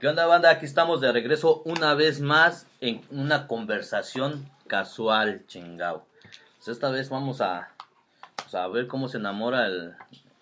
[0.00, 0.50] ¿Qué onda, banda?
[0.50, 6.04] Aquí estamos de regreso una vez más en una conversación casual, chingao.
[6.56, 7.70] Pues esta vez vamos a,
[8.36, 9.94] pues, a ver cómo se enamora el,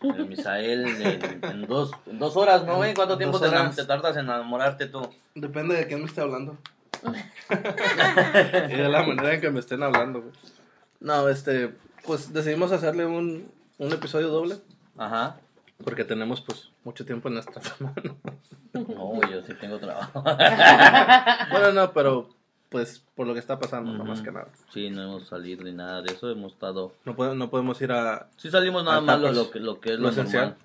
[0.03, 2.95] el Misael en, en dos, en dos horas, ¿no, güey?
[2.95, 5.09] ¿Cuánto tiempo te, te tardas en enamorarte tú?
[5.37, 6.59] Depende de quién me esté hablando.
[8.71, 10.33] y de la manera en que me estén hablando, güey.
[10.99, 11.73] No, este,
[12.05, 14.57] pues decidimos hacerle un, un episodio doble.
[14.99, 15.37] Ajá.
[15.83, 18.17] Porque tenemos, pues, mucho tiempo en nuestras manos.
[18.73, 20.23] No, yo sí tengo trabajo.
[21.51, 22.29] bueno, no, pero,
[22.69, 24.09] pues, por lo que está pasando, no Ujú.
[24.09, 24.49] más que nada.
[24.73, 26.93] Sí, no hemos salido ni nada de eso, hemos estado...
[27.05, 29.91] No, pode- no podemos ir a, Sí salimos nada más lo, lo que, lo que
[29.95, 30.43] es Lo lo, esencial.
[30.51, 30.59] normal.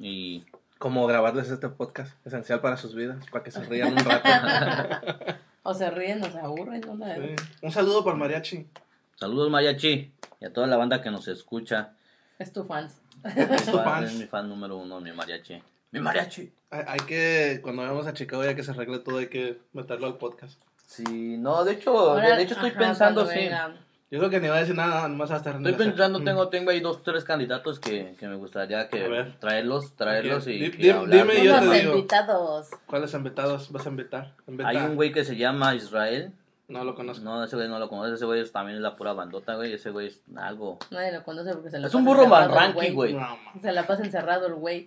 [0.00, 0.44] Y
[0.78, 4.28] como grabarles este podcast, esencial para sus vidas, para que se rían un rato.
[5.68, 6.94] O se ríen o se aburren, ¿no?
[6.96, 7.34] Sí.
[7.60, 8.68] Un saludo para mariachi.
[9.16, 11.90] saludos, Mariachi, y a toda la banda que nos escucha.
[12.38, 13.00] Es tu fans.
[13.36, 15.62] Es tu fan, es mi fan número uno, mi mariachi.
[15.92, 16.52] Mi mariachi.
[16.70, 20.06] Hay, hay que, cuando vayamos a Chicago, ya que se arregle todo, hay que meterlo
[20.06, 20.60] al podcast.
[20.86, 23.46] Sí, no, de hecho, Ahora- de hecho estoy ajá, pensando, cuando sí.
[23.46, 23.86] vengan.
[24.08, 26.48] Yo creo que ni va a decir nada, nomás va a estar Estoy pensando, tengo,
[26.48, 29.34] tengo ahí dos, tres candidatos que, que me gustaría A que ver.
[29.40, 30.48] traerlos, traerlos Ok.
[30.50, 31.26] y, Di- y di- hablar.
[31.26, 31.92] dime y yo Unos te digo.
[31.96, 32.68] invitados.
[32.86, 34.32] ¿Cuáles invitados vas a invitar?
[34.46, 34.70] Invitar.
[34.76, 36.30] Hay un güey que se llama Israel.
[36.68, 37.22] No lo conozco.
[37.24, 39.72] No, ese güey no lo conoce, ese güey es- también es la pura bandota, güey.
[39.72, 40.78] Ese güey es algo.
[40.90, 43.14] Nadie lo conoce porque se la Es pasa un burro barranqui, güey.
[43.14, 43.38] No.
[43.62, 44.86] Se la pasa encerrado el güey.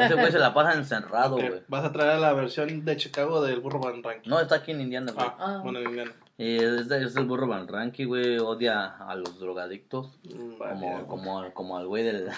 [0.00, 1.62] Ese güey se la pasa encerrado, güey.
[1.68, 4.28] Vas a traer la versión de Chicago del burro Ranking.
[4.28, 5.26] No, está aquí en Indiana, güey.
[5.26, 5.60] Ah, Ah.
[5.62, 6.12] bueno, en Indiana.
[6.36, 8.38] Y es, el burro Ranky, güey.
[8.38, 10.08] Odia a los drogadictos.
[10.24, 11.06] Mm, Como, vale.
[11.06, 12.28] como, al- como al güey del.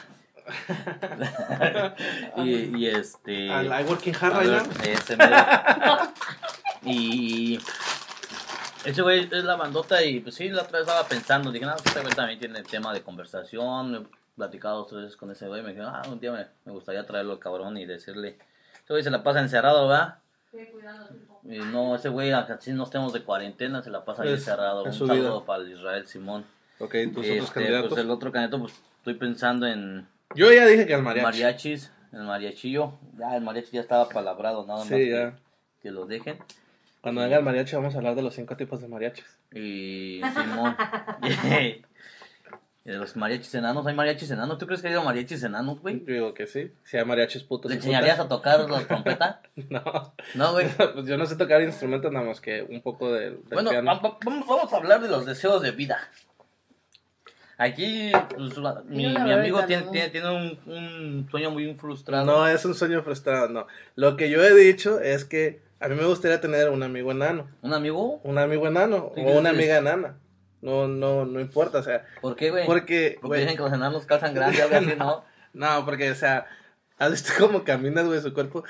[2.36, 3.50] y, y este.
[3.50, 4.62] Al I Working Hard right now.
[4.84, 5.36] ese mero.
[6.84, 7.58] y.
[8.86, 11.74] Ese güey es la bandota y pues sí, la otra vez estaba pensando, dije, no,
[11.76, 15.62] este güey también tiene tema de conversación, he platicado dos tres veces con ese güey,
[15.62, 18.38] me dije, ah, un día me, me gustaría traerlo al cabrón y decirle,
[18.84, 20.18] ese güey se la pasa encerrado, ¿verdad?
[21.44, 24.82] Y no, ese güey, así no estemos de cuarentena, se la pasa ahí encerrado.
[24.86, 25.46] es Un su saludo vida.
[25.46, 26.44] para el Israel Simón.
[26.78, 27.88] Ok, tus Este, otros candidatos.
[27.90, 31.24] Pues el otro candidato, pues estoy pensando en Yo ya dije que al mariachi.
[31.24, 32.92] mariachis, el mariachillo.
[33.18, 35.38] Ya, el mariachi ya estaba palabrado, nada más Sí, que, ya.
[35.82, 36.38] que lo dejen.
[37.06, 39.38] Cuando venga el mariachi vamos a hablar de los cinco tipos de mariachis.
[39.54, 40.76] Y Simón.
[42.84, 44.58] y de los mariachis enanos, ¿hay mariachis enanos?
[44.58, 46.00] ¿Tú crees que hay mariachis enanos, güey?
[46.04, 46.72] Yo digo que sí.
[46.82, 47.70] Si hay mariachis putos.
[47.70, 49.40] ¿Le enseñarías a tocar la trompeta?
[49.70, 50.14] No.
[50.34, 50.66] No, güey.
[50.94, 54.18] Pues yo no sé tocar instrumentos nada más que un poco del, del Bueno, piano.
[54.24, 56.00] vamos, a hablar de los deseos de vida.
[57.56, 62.26] Aquí, pues, la- mi, amigo tiene, tiene, tiene un, un sueño muy frustrado.
[62.26, 63.68] No, es un sueño frustrado, no.
[63.94, 67.48] Lo que yo he dicho es que a mí me gustaría tener un amigo enano.
[67.62, 68.20] ¿Un amigo?
[68.22, 70.16] Un amigo enano o una amiga enana.
[70.62, 72.66] No, no, no importa, o sea, ¿Por qué, güey?
[72.66, 75.24] porque, Porque güey, dicen que los enanos calzan grande, algo así, ¿no?
[75.52, 76.46] no, porque, o sea,
[76.98, 78.64] ¿has visto cómo caminas, güey, su cuerpo?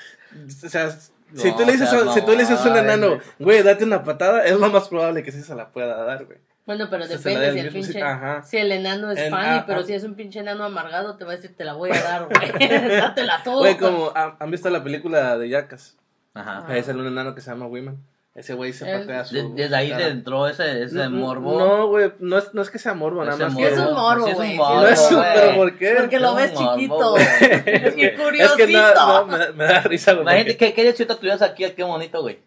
[0.65, 3.62] O sea, si tú le dices, si tú le dices a un enano, güey.
[3.62, 6.38] date una patada, es lo más probable que sí se la pueda dar, güey.
[6.67, 8.03] Bueno, pero Se- depende si el sí, pinche.
[8.03, 8.43] ajá.
[8.43, 9.84] Si el enano es En- funny, ah, pero ah.
[9.84, 12.27] si es un pinche enano amargado, te va a decir, te la voy a dar,
[12.28, 12.50] güey.
[13.00, 13.61] Dátela todo.
[13.61, 15.97] Güey, como, ¿han han visto la película de Jackass?
[16.36, 16.64] Ajá.
[16.69, 16.76] Ah.
[16.76, 17.98] Es el un enano que se llama Women.
[18.34, 19.34] Ese güey se Él- patea su...
[19.34, 20.04] De- desde ahí cara.
[20.04, 21.58] se entró ese, ese No, morbo.
[21.58, 24.24] No, güey, no es, no es que sea morbo, nada más que es un morbo,
[24.34, 24.50] güey.
[24.50, 25.28] un No morbo, No es un, güey.
[25.34, 25.94] pero ¿por qué?
[25.98, 27.10] Porque lo Es ves morbo, chiquito.
[27.12, 27.25] güey.
[27.41, 29.06] es que, Qué es que no, curiosito.
[29.06, 30.22] no, me, da- me da risa, güey.
[30.25, 31.64] Imagínate, porque- ¿qué, qué decir tuvieras aquí?
[31.75, 32.38] Qué bonito, güey.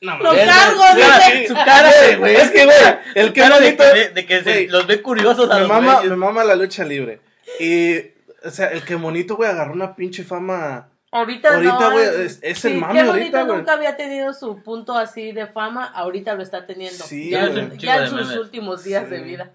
[0.00, 1.46] No, Lo cargo, dice.
[1.46, 2.34] Su cara, güey.
[2.34, 2.76] Es que, güey,
[3.14, 3.84] el que de bonito...
[3.94, 6.84] que, de que se- los ve curiosos a me los mama, me mama la lucha
[6.84, 7.20] libre.
[7.60, 7.98] Y,
[8.44, 10.88] o sea, el que bonito, güey, agarró una pinche fama...
[11.12, 13.58] Ahorita, Ahorita, no, güey, es- es el sí, mame qué ahorita, bonito güey.
[13.58, 17.04] nunca había tenido su punto así de fama, ahorita lo está teniendo.
[17.04, 18.36] Sí, ya, en- ya sus memes.
[18.36, 19.10] últimos días Sí.
[19.10, 19.50] de vida.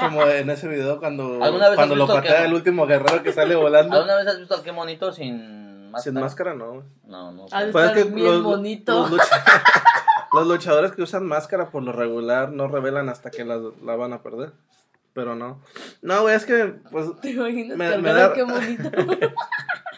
[0.00, 3.32] Como en ese video cuando, ¿Alguna vez cuando lo que patea el último guerrero que
[3.34, 3.94] sale volando.
[3.96, 6.02] ¿Alguna vez has visto a qué bonito sin máscara?
[6.14, 6.84] Sin máscara, no, güey.
[7.06, 7.48] No, no.
[7.48, 7.54] Sé.
[7.70, 9.00] Pues es estar que bien los, bonito.
[9.00, 9.44] los lucha-
[10.32, 14.14] los luchadores que usan máscara por lo regular no revelan hasta que la, la van
[14.14, 14.52] a perder.
[15.12, 15.60] Pero no.
[16.00, 18.90] No, güey, es que, pues, ¿Te imaginas Me- cargar me da- qué bonito?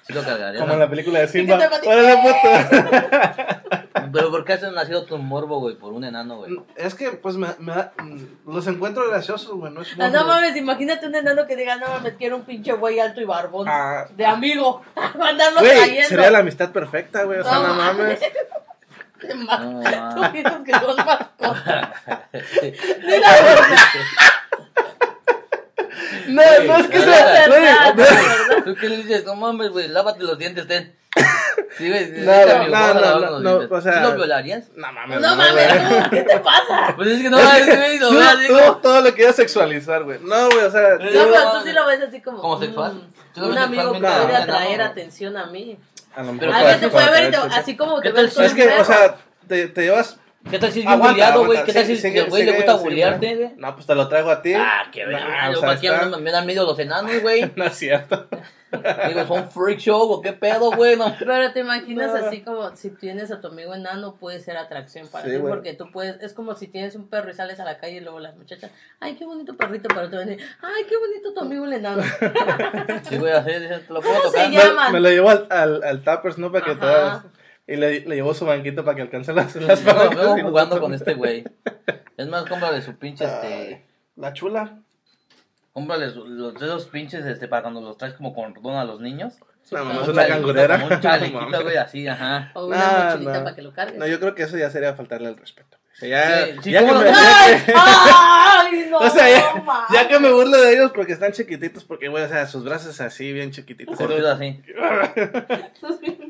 [0.06, 0.60] Sí lo cargaría.
[0.60, 0.74] como ¿no?
[0.74, 1.58] en la película de Simba.
[4.12, 5.74] Pero ¿por qué has nacido tu morbo, güey?
[5.74, 6.56] Por un enano, güey.
[6.76, 9.72] Es que, pues, me, me da- mm, los encuentro graciosos, güey.
[9.72, 12.72] No es Ah, no mames, imagínate un enano que diga, no mames, quiero un pinche
[12.72, 13.66] güey alto y barbón.
[13.68, 14.06] Ah.
[14.16, 14.82] de amigo.
[15.18, 16.08] Mandarlo Güey, trayendo.
[16.08, 17.40] sería la amistad perfecta, güey.
[17.40, 18.20] O sea, no mames.
[19.44, 19.82] Ma- No,
[20.54, 21.88] Tú que son mascotas.
[26.28, 26.64] La verdad.
[26.66, 27.44] No, no es que Es sea.
[27.44, 28.64] es verdad.
[28.64, 29.24] ¿Tú qué le dices?
[29.24, 30.94] No mames, güey, lávate los dientes, ten.
[31.78, 32.10] Sí, güey.
[32.10, 34.64] No, no, mi no, no, no, no, o sea- ¿Sí lo violarías?
[34.76, 35.20] No mames.
[35.20, 36.92] No mames, tú, ¿qué te pasa?
[36.96, 40.18] Pues es que no mames, güey, lo Tú, veas, tú todo lo quieres sexualizar, güey.
[40.22, 40.90] No, güey, o sea.
[40.94, 42.40] No, pero tú sí lo ves así como.
[42.40, 42.94] ¿Como sexual?
[42.94, 45.78] mm, ¿Tú lo un amigo que puede atraer atención a mí.
[46.14, 48.38] A lo mejor Pero para- Alguien te puede ver así como te ¿Qué tal ves
[48.38, 49.16] Es que, o sea,
[49.48, 50.18] te llevas.
[50.50, 51.64] ¿Qué tal si es bien Aguanta, bulleado, güey?
[51.64, 53.52] ¿Qué tal si sigue- el güey le gusta güey?
[53.56, 54.54] No, pues te lo traigo a ti.
[54.54, 55.48] Ah, qué No, verga.
[55.48, 57.50] o Yo sea, aquí está- ando- me dan miedo los enanos, güey.
[57.56, 58.28] No es cierto.
[59.08, 60.96] Digo, son freak show o qué pedo, güey.
[60.96, 61.14] No.
[61.18, 62.26] Pero te imaginas No.
[62.26, 65.52] así como si tienes a tu amigo enano puede ser atracción para Sí, ti güey.
[65.54, 68.00] porque tú puedes, es como si tienes un perro y sales a la calle y
[68.00, 68.70] luego las muchachas,
[69.00, 71.72] ay qué bonito perrito, pero te van a decir, ay qué bonito tu amigo el
[71.74, 72.02] enano.
[73.08, 74.50] Sí, güey, así, te lo puedo ¿Cómo se tocar.
[74.50, 74.62] llama?
[74.62, 74.92] Me, llaman?
[74.92, 76.50] me lo llevo al, al, al Tappers, ¿no?
[76.52, 77.24] Para que Ajá.
[77.66, 80.42] Y le, le llevo su banquito para que alcance las, las No, palancas vengo y
[80.42, 81.44] no jugando con este güey.
[82.16, 83.84] Es más, cómprale su pinche, este...
[84.16, 84.78] La chula.
[85.72, 88.84] Cómprale su- los, de esos pinches, este, para cuando los traes como con rodón a
[88.84, 89.34] los niños.
[89.72, 90.80] No, no, es Un una cangurera.
[90.80, 92.52] Como un chalequito, güey, así, ajá.
[92.54, 93.44] O una No, mochilita no.
[93.44, 93.98] para que lo cargues.
[93.98, 95.76] No, yo creo que eso ya sería faltarle el respeto.
[96.00, 97.16] Ya, Sí, ya que ¿cómo me, no?
[97.16, 97.62] ya ¡Ay!
[97.64, 98.98] que- ¡Ay, no!
[99.00, 99.86] o sea, ya, ma.
[99.90, 103.00] ya que me burlo de ellos porque están chiquititos, porque, güey, o sea, sus brazos
[103.00, 103.98] así, bien chiquititos.
[103.98, 104.62] Así.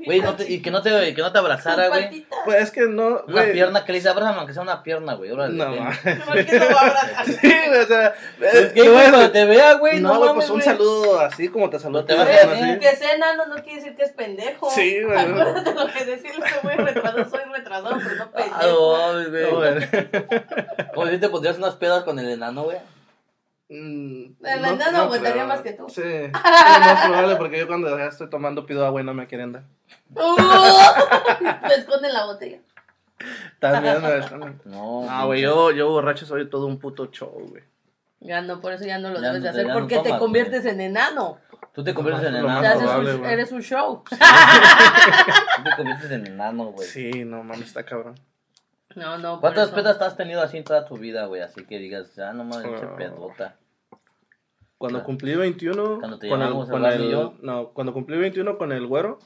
[0.06, 2.24] Güey, no te- y que no te, que no te abrazara, güey.
[2.44, 5.30] Pues es que no, Una pierna que le dice, abrázame aunque sea una pierna, güey.
[5.34, 5.98] No, mames.
[6.24, 7.26] ¿Por qué no va a abrazar?
[7.26, 8.14] Sí, güey, o sea.
[8.40, 10.00] Eh, ¿Qué, te cuando vea, güey?
[10.00, 12.02] No, No, güey, pues un saludo así como te saludo.
[12.02, 12.52] No te vas a ¿no?
[12.52, 12.78] decir.
[12.78, 14.70] Que sea enano no quiere decir que es pendejo.
[14.70, 15.18] Sí, güey.
[15.18, 19.55] Acuérdate lo que decirle que soy retrasado, soy retrasado, pero no pendejo.
[19.62, 20.86] Ah, güey.
[20.94, 22.78] Como si te pondrías unas pedas con el enano, güey.
[23.68, 25.46] Mm, El no- enano no aguantaría creo.
[25.48, 25.88] más que tú.
[25.88, 29.26] Sí, lo más probable porque yo cuando ya estoy tomando pido agua y no me
[29.26, 29.64] quieren dar.
[30.14, 30.36] ¡Uh!
[31.68, 32.60] Me esconden la botella.
[33.60, 34.60] También me dejan.
[34.66, 37.64] No, No, güey, yo, yo borracho soy todo un puto show, güey.
[38.20, 40.64] Ya no, por eso ya no lo Ya debes de hacer, no porque te conviertes
[40.66, 41.38] en enano.
[41.72, 42.58] Tú te conviertes en Te enano.
[42.68, 43.32] haces probable, un- güey.
[43.32, 44.02] eres un show.
[44.08, 44.16] Tú
[45.64, 46.86] te conviertes en enano, güey.
[46.88, 48.14] Sí, no mames, está cabrón.
[48.96, 49.40] No, no.
[49.40, 49.76] ¿Cuántas eso.
[49.76, 51.42] pedas has tenido así en toda tu vida, güey?
[51.42, 52.96] Así que digas, ah, no mames, pinche Ah.
[52.96, 53.56] pedota.
[54.78, 57.34] Cuando cumplí 21, Cuando te con el, llamamos, con y el- yo.
[57.40, 59.18] no, cuando cumplí 21 con el güero,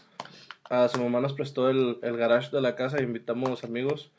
[0.69, 4.11] a su mamá nos prestó el, el garage de la casa e invitamos amigos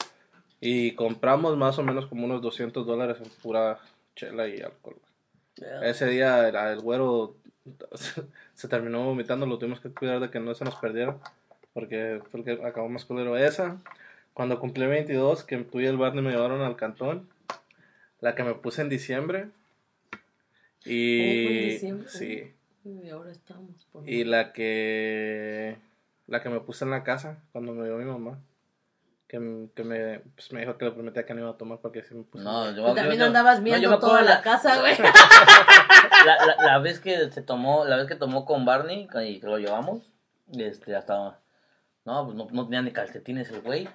[0.60, 3.80] y compramos más o menos como unos 200 dólares en pura
[4.16, 4.98] chela y alcohol.
[5.84, 7.36] Ese día el, el güero
[8.54, 11.18] se terminó vomitando, lo tuvimos que cuidar de que no se nos perdiera,
[11.74, 13.38] porque fue el que acabó más culero.
[13.38, 13.78] Esa,
[14.34, 17.30] cuando cumplí 22, que tú y el Barney me llevaron al cantón,
[18.20, 19.50] la que me puse en diciembre,
[20.82, 22.08] fue en y diciembre.
[22.10, 23.86] sí, Y ahora estamos.
[23.92, 25.78] por- y la que
[26.28, 28.40] la que me puse en la casa cuando me vio mi mamá.
[29.28, 29.38] Que,
[29.76, 32.14] que me, pues me dijo que le prometía que no iba a tomar porque si
[32.14, 32.44] me puse.
[32.44, 34.94] No, yo, yo- también yo- andabas no, viendo yo me acuerdo toda la casa, güey.
[36.26, 39.48] la, la, la vez que se tomó, la vez que tomó con Barney y que
[39.48, 40.04] lo llevamos,
[40.52, 41.40] este, hasta,
[42.04, 43.88] no, pues no, no tenía ni calcetines el güey.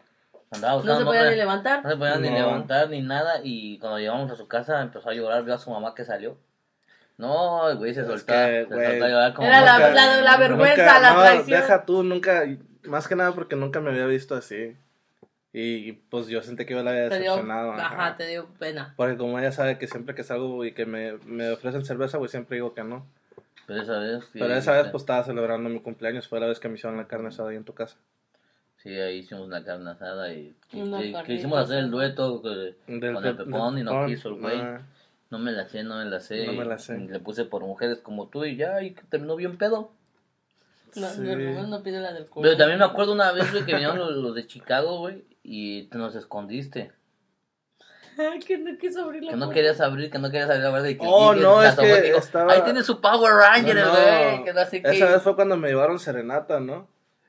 [0.50, 1.84] Andaba No buscando se podía otra- ni levantar.
[1.84, 2.34] No se podía ni No.
[2.36, 5.70] levantar ni nada y cuando llegamos a su casa empezó a llorar, vio a su
[5.70, 6.36] mamá que salió.
[7.18, 10.20] No, güey se Es soltó, que, se güey, soltó a llorar como Era la- la-
[10.20, 11.60] la vergüenza, Nunca- la no, traición.
[11.60, 12.44] Deja tú, nunca,
[12.84, 14.76] más que nada porque nunca me había visto así.
[15.52, 17.72] Y pues yo sentí que yo la había Te dio, decepcionado.
[17.72, 18.16] ajá, ajá.
[18.18, 18.92] te dio pena.
[18.96, 22.28] Porque como ella sabe que siempre que salgo y que me, me ofrecen cerveza, güey,
[22.28, 23.06] siempre digo que no.
[23.66, 26.60] Pero esa vez, sí, Pero esa vez pues estaba celebrando mi cumpleaños, fue la vez
[26.60, 27.96] que me hicieron la carne asada ahí en tu casa.
[28.86, 33.36] Sí, ahí hicimos una carne asada y, que hicimos hacer el dueto que- con el
[33.36, 34.06] pe- pepón y no pepón.
[34.06, 34.60] quiso el güey.
[34.60, 34.80] Ah,
[35.30, 36.46] No me la sé, no me la sé.
[36.46, 36.96] No me y- la sé.
[36.98, 39.90] le puse por mujeres como tú y ya, y que terminó bien pedo.
[40.94, 41.20] No, Sí.
[41.22, 42.44] Mi hermano no pide la del culo.
[42.44, 45.82] Pero también me acuerdo una vez, güey, que vinieron los, los de Chicago, güey, y
[45.88, 46.92] te nos escondiste.
[48.46, 49.54] Que no quiso abrir la Que no puerta.
[49.54, 50.88] querías abrir, que no querías abrir la verdad.
[50.88, 53.76] Y que Oh, y no, la es que dijo, estaba- Ahí tiene su Power Ranger,
[53.76, 54.44] no, güey.
[54.44, 54.60] Que no.
[54.60, 56.88] Esa vez fue cuando me llevaron serenata, ¿no?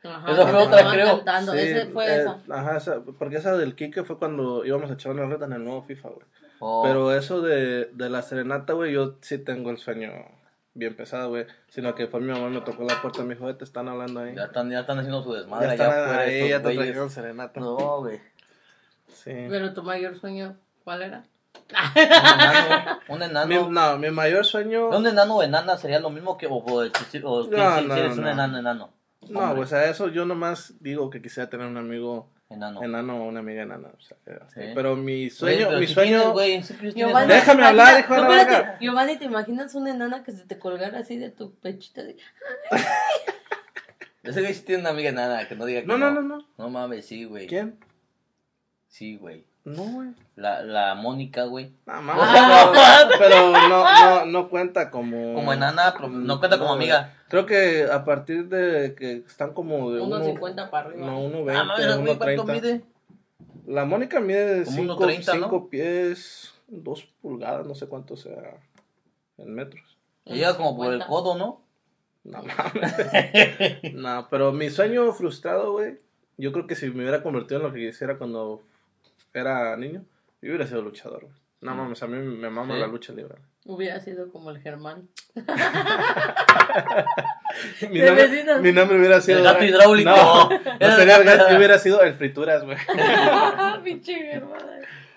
[0.10, 1.16] Ajá, Esa fue otra, creo.
[1.18, 1.52] cantando.
[1.54, 2.38] Sí, Ese fue eh, esa.
[2.50, 5.64] Ajá, esa- porque esa del Kike fue cuando íbamos a echar una reta en el
[5.64, 6.28] nuevo FIFA, güey.
[6.60, 10.12] Oh, Pero eso de, de la serenata, güey, yo sí tengo el sueño
[10.74, 11.46] bien pesado, güey.
[11.70, 13.88] Sino que fue mi mamá, me tocó la puerta y me dijo, "Eh, te están
[13.88, 14.34] hablando ahí.
[14.36, 16.22] Ya están, ya están haciendo su desmadre Ya allá están afuera.
[16.22, 17.60] ahí, ya te trajeron serenata.
[17.60, 18.20] No, güey.
[19.08, 19.32] Sí.
[19.50, 21.24] Pero tu mayor sueño, ¿cuál era?
[23.10, 23.44] Un enano.
[23.44, 23.70] Un Mi, enano.
[23.70, 24.90] no, mi mayor sueño...
[24.90, 26.48] Un enano o enana sería lo mismo que.
[26.48, 28.30] O, o, o No, si, no, si eres un no.
[28.30, 28.90] enano, enano.
[29.30, 32.82] No, Hombre, o sea, eso yo nomás digo que quisiera tener un amigo Enano.
[32.82, 33.90] enano o una amiga enana.
[33.98, 34.62] O sea, así.
[34.62, 34.68] Sí.
[34.74, 36.34] Pero mi sueño, pero mi si sueño...
[36.34, 38.78] tienes Giovanni, Déjame ¿te hablar, hijo de la verga.
[38.80, 42.04] Giovanni, ¿te imaginas una enana que se te colgara así de tu pechita?
[42.04, 42.16] de-
[44.24, 46.48] Ese güey sí tiene una amiga enana, que no diga que No, no, no, no.
[46.58, 47.48] No mames, sí, güey.
[47.48, 47.80] ¿Quién?
[48.88, 49.46] Sí, güey.
[49.68, 50.10] No, güey.
[50.38, 51.72] La, la Mónica, güey.
[51.86, 52.18] Nada más.
[52.22, 53.10] Ah.
[53.10, 55.34] Pero, pero no, no, no cuenta como...
[55.34, 57.14] Como enana, pero no cuenta como amiga.
[57.28, 61.06] Creo que a partir de que están como de Unos uno- 50 para arriba.
[61.06, 62.54] No, uno Ah, mames, 20, güey, uno ¿cuánto 30.
[62.54, 62.82] mide?
[63.66, 65.70] La Mónica mide Como 5 1.30, ¿no?
[65.70, 68.54] pies, 2 pulgadas, no sé cuánto sea
[69.38, 69.98] en metros.
[70.24, 71.08] Llega como por el 50.
[71.08, 71.62] codo, ¿no?
[72.24, 72.94] No mames.
[73.96, 76.00] no, pero mi sueño frustrado, güey.
[76.38, 78.62] Yo creo que si me hubiera convertido en lo que quisiera cuando
[79.40, 80.04] era niño,
[80.42, 81.34] yo hubiera sido luchador, güey.
[81.62, 82.80] No mames, a mí me mama ¿Sí?
[82.80, 83.36] la lucha libre.
[83.66, 85.08] Hubiera sido como el Germán.
[87.90, 88.62] Mi nombre, vecinos.
[88.62, 89.40] mi nombre hubiera sido.
[89.40, 90.10] El gato hidráulico.
[90.10, 92.78] No, no Era sería el el gato- gato, hubiera sido el frituras, güey.
[93.84, 94.60] Pinche Germán.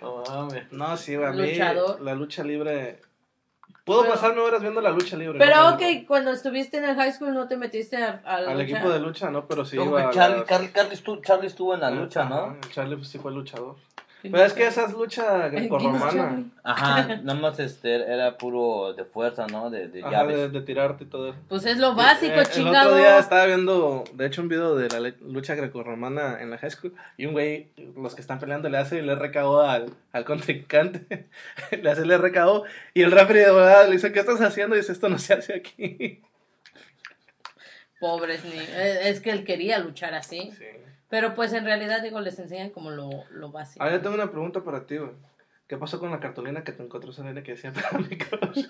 [0.01, 0.73] No mames.
[0.73, 1.15] No, sí.
[1.15, 2.01] A mí Luchador.
[2.01, 3.01] la lucha libre.
[3.85, 5.39] Puedo Pero- pasarme horas viendo la lucha libre.
[5.39, 5.75] Pero ¿no?
[5.75, 8.71] ok, cuando estuviste en el high school no te metiste a, a la Al lucha?
[8.79, 9.77] equipo de lucha, no, pero sí.
[9.77, 12.57] Iba a Charlie, las- Carly- Carly estuvo, Charlie estuvo en la lucha, Ajá, ¿no?
[12.71, 13.77] Charlie pues, sí fue luchador.
[14.23, 16.45] Pero es que esa es lucha Ay, ¿quién es grecorromana.
[16.63, 19.71] Ajá, nada más este, era puro de fuerza, ¿no?
[19.71, 20.37] De, de Ajá, llaves.
[20.37, 21.39] de, de tirarte y todo eso.
[21.49, 22.91] Pues es lo básico, Eh, eh, chingado.
[22.91, 26.59] El otro día estaba viendo, de hecho, un video de la lucha grecorromana en la
[26.59, 26.95] high school.
[27.17, 31.29] Y un güey, los que están peleando, le hace el RKO al, al contrincante.
[31.83, 32.65] le hace el RKO.
[32.95, 34.77] Y el referee de verdad le dice: ¿Qué estás haciendo?
[34.77, 36.21] Y dice: Esto no se hace aquí.
[37.99, 38.53] Pobres ni...
[38.59, 40.51] eh, Es que él quería luchar así.
[40.57, 40.65] Sí.
[41.11, 43.83] Pero pues en realidad, digo, les enseñan como lo, lo básico.
[43.83, 45.11] Ahora yo tengo una pregunta para ti, güey.
[45.67, 48.67] ¿Qué pasó con la cartulina que te encontró esa nena que decía para mi crush?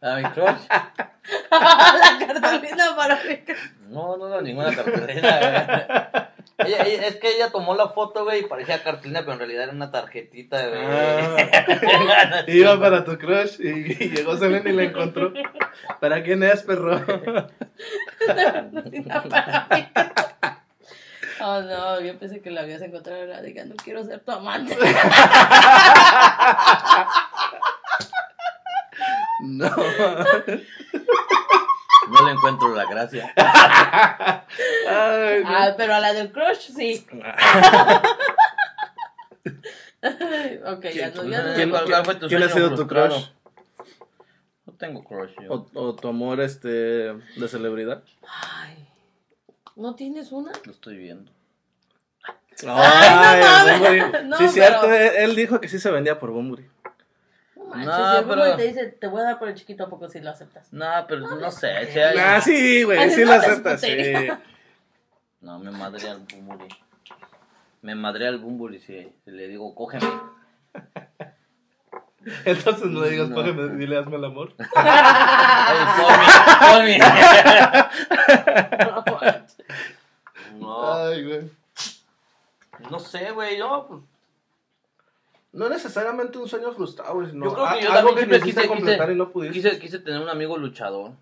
[0.00, 0.66] ¿A mi crush?
[1.50, 3.40] la cartulina para mí.
[3.88, 6.28] No, no, no, ninguna cartulina, güey.
[6.60, 9.64] Ella, ella- es que ella tomó la foto, güey, y parecía cartulina, pero en realidad
[9.64, 10.80] era una tarjetita, güey.
[10.84, 12.44] Ah.
[12.48, 13.68] Iba para tu crush y,
[14.04, 15.32] y llegó Selena y la encontró.
[16.00, 17.00] ¿Para quién es, perro?
[21.40, 24.32] Oh no, yo pensé que la habías encontrado y la diga, no quiero ser tu
[24.32, 24.76] amante.
[29.40, 29.70] No.
[32.10, 33.32] No le encuentro la gracia.
[33.36, 33.44] Ay,
[35.44, 35.50] no.
[35.56, 37.06] Ah, pero a la del crush sí.
[40.64, 41.54] ok, ya no, ya no.
[41.54, 43.26] ¿Quién, ¿Cuál- cuál fue tu quién ha sido tu crush?
[44.66, 45.52] No tengo crush, yo.
[45.52, 48.02] O, o tu amor este de celebridad?
[48.26, 48.87] Ay,
[49.78, 50.52] ¿no tienes una?
[50.64, 51.32] Lo estoy viendo.
[52.66, 53.78] Ay, no.
[53.78, 54.02] Bunbury.
[54.28, 56.68] No, sí, cierto, pero- él, él dijo que sí se vendía por Bumburi.
[57.56, 59.84] No manches, No, si el pero- te dice, te voy a dar por el chiquito,
[59.84, 60.72] ¿a poco si lo aceptas?
[60.72, 61.92] No, pero no sé.
[61.92, 63.96] si hay- Ah, sí, güey, Ay, sí no lo aceptas, sí.
[65.40, 66.68] No, me madré al Bumburi.
[67.82, 70.10] Me madré al Bumburi si, si le digo, cógeme.
[72.44, 73.36] Entonces no le digas, No.
[73.36, 74.52] cógeme, dile, hazme el amor.
[74.74, 79.37] Ay, call me, call me.
[80.54, 81.50] No, Ay, güey.
[82.90, 84.00] no sé, güey, yo, pues,
[85.52, 88.66] No necesariamente un sueño frustrado, güey, sino Yo creo que yo algo también que quise-
[88.68, 89.54] completar quise- y no pudiste.
[89.54, 91.12] quise, quise tener un amigo luchador.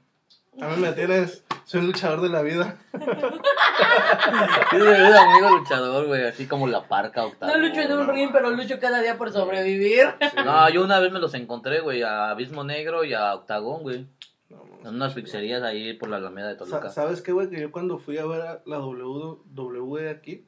[0.60, 2.76] A mí me tienes, soy un luchador de la vida.
[4.70, 7.52] Tener un amigo luchador, güey, así como la parca octavo.
[7.52, 10.14] No lucho en un ring, pero lucho cada día por sobrevivir.
[10.44, 14.06] No, yo una vez me los encontré, güey, a Abismo Negro y a Octagón, güey.
[14.48, 16.88] No, unas pizzerías ahí por la Alameda de Toluca.
[16.90, 17.50] ¿Sabes qué, güey?
[17.50, 20.44] Que yo cuando fui a ver a la W, W aquí,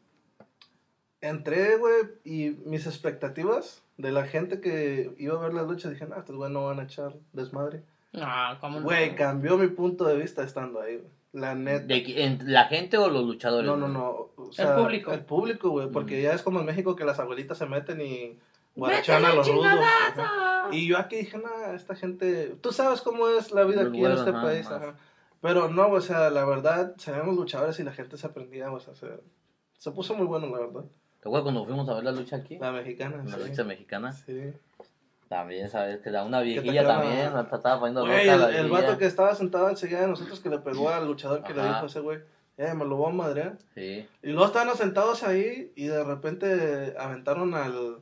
[1.21, 6.07] entré, güey, y mis expectativas de la gente que iba a ver la lucha, dije,
[6.07, 7.83] no, estos güey no van a echar desmadre.
[8.13, 8.27] No,
[8.61, 8.85] ¿cómo no?
[8.85, 11.09] Güey, cambió mi punto de vista estando ahí, güey.
[11.33, 11.85] La neta.
[11.85, 13.67] ¿De en- ¿La gente o los luchadores?
[13.67, 14.31] No, no, no.
[14.37, 15.13] o sea, público.
[15.13, 15.91] El público, güey.
[15.91, 16.23] Porque Mm.
[16.23, 18.39] ya es como en México que las abuelitas se meten y
[18.79, 19.75] ¡Métele guarachan a los rudos.
[20.71, 22.57] Y yo aquí dije, nada, esta gente.
[22.61, 24.67] Tú sabes cómo es la vida aquí en güeros, este ajá, país.
[24.67, 24.77] ajá.
[24.77, 24.95] Ajá.
[25.41, 28.95] Pero no, o sea, la verdad, salíamos luchadores y la gente se aprendía, o sea,
[28.95, 29.09] se,
[29.79, 30.85] se puso muy bueno, la verdad.
[31.21, 32.59] ¿Te acuerdas cuando fuimos a ver la lucha aquí?
[32.59, 33.23] La mexicana.
[33.25, 33.49] La sí.
[33.49, 34.13] lucha mexicana.
[34.13, 34.53] Sí.
[35.29, 36.01] También, ¿sabes?
[36.01, 37.35] Que da una viejilla también.
[37.35, 40.49] la estaba poniendo loca el, la el vato que estaba sentado enseguida de nosotros que
[40.49, 42.21] le pegó al luchador que le dijo a ese güey,
[42.57, 43.59] eh, me lo voy a madrear.
[43.75, 44.09] Sí.
[44.23, 47.99] Y luego estaban sentados ahí y de repente aventaron al,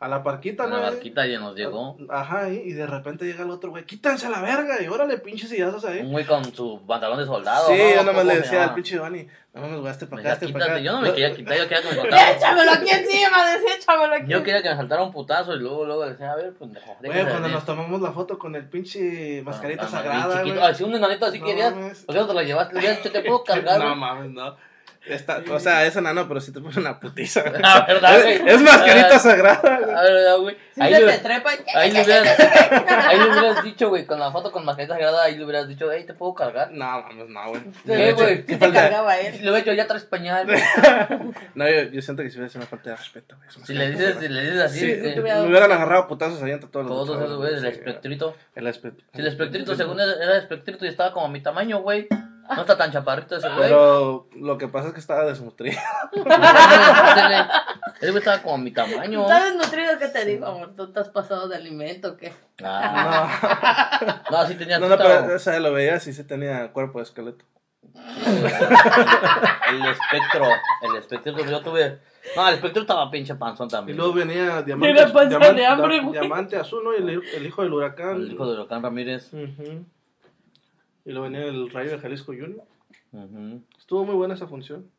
[0.00, 0.76] a la parquita, A ¿no?
[0.76, 1.96] la barquita ya nos llegó.
[2.08, 5.50] Ajá, y de repente llega el otro güey, quítanse a la verga y órale, pinches
[5.50, 6.00] sillazos ahí.
[6.00, 7.66] Un güey con su pantalón de soldado.
[7.68, 7.90] Sí, ¿no?
[7.90, 10.32] yo nomás ¿Cómo le decía al pinche Giovanni, no mames, güey, este Me para acá,
[10.34, 10.74] este para acá.
[10.74, 10.84] "Quítate".
[10.84, 12.30] Yo no me quería quitar, yo quería que me soltara.
[12.32, 13.50] ¡Échamelo aquí encima!
[13.50, 14.26] Decía, échamelo aquí.
[14.28, 16.96] Yo quería que me saltara un putazo y luego, luego le decía, a ver, pendejo.
[17.02, 20.54] Güey, cuando nos tomamos la foto con el pinche mascarita Ah, sagrada, chiquito.
[20.60, 20.70] güey.
[20.70, 21.72] Ah, si un enanito así querías.
[22.06, 23.10] ¿por qué no te lo llevaste?
[23.10, 23.80] Te puedo cargar.
[23.80, 24.67] No mames, no.
[25.08, 27.42] Está, o sea, es enano, pero sí te pone una putiza.
[27.42, 27.60] güey.
[27.64, 28.34] Ah, ¿verdad, güey?
[28.34, 29.94] es, es mascarita sagrada, güey.
[29.96, 30.56] Ah, ¿verdad, güey?
[30.78, 32.38] Ahí le- te trepa, Ahí le hubieras,
[33.08, 35.90] ahí le hubieras dicho, güey, con la foto con mascarita sagrada, ahí le hubieras dicho,
[35.92, 36.70] hey, ¿te puedo cargar?
[36.72, 37.62] No, mames, no, güey.
[37.84, 38.44] ¿Qué, güey?
[38.46, 39.32] ¿Qué te cargaba él?
[39.34, 40.46] Le hubiera dicho, ya traes pañal.
[40.46, 40.60] güey.
[41.54, 43.48] No, yo, yo siento que si hubiese una falta de respeto, güey.
[43.48, 46.68] es Si le dices, si le dices así, Sí, me hubieran agarrado putazos ahí entre
[46.68, 48.36] todos los todos esos güeyes, el espectrito.
[48.54, 49.10] El espectrito.
[49.14, 52.06] Si el espectrito, según él, era espectrito y estaba como a mi tamaño, güey.
[52.54, 53.60] No está tan chaparrito ese güey.
[53.60, 55.78] Pero lo que pasa es que estaba desnutrido.
[58.00, 59.22] Ese güey estaba como a mi tamaño.
[59.22, 59.98] ¿Estás desnutrido?
[59.98, 60.72] ¿Qué te digo, amor?
[60.76, 62.32] ¿Tú has pasado de alimento o qué?
[62.62, 66.72] Ah, No, no, sí tenía no, no, pero o sea, lo veía sí se tenía
[66.72, 67.44] cuerpo de esqueleto.
[67.94, 70.46] el espectro,
[70.82, 71.98] el espectro, yo tuve...
[72.36, 73.96] No, el espectro estaba pinche panzón Y también.
[73.98, 76.00] luego venía Diamante, Diamante, de hambre.
[76.12, 76.92] Diamante Azul, ¿no?
[76.94, 78.16] Y el, el hijo del huracán.
[78.16, 79.32] El hijo de Huracán Ramírez.
[79.32, 79.84] Ujú.
[81.08, 82.62] Y luego venía el Rayo de Jalisco Junior.
[83.12, 83.62] Ujú.
[83.78, 84.90] Estuvo muy buena esa función.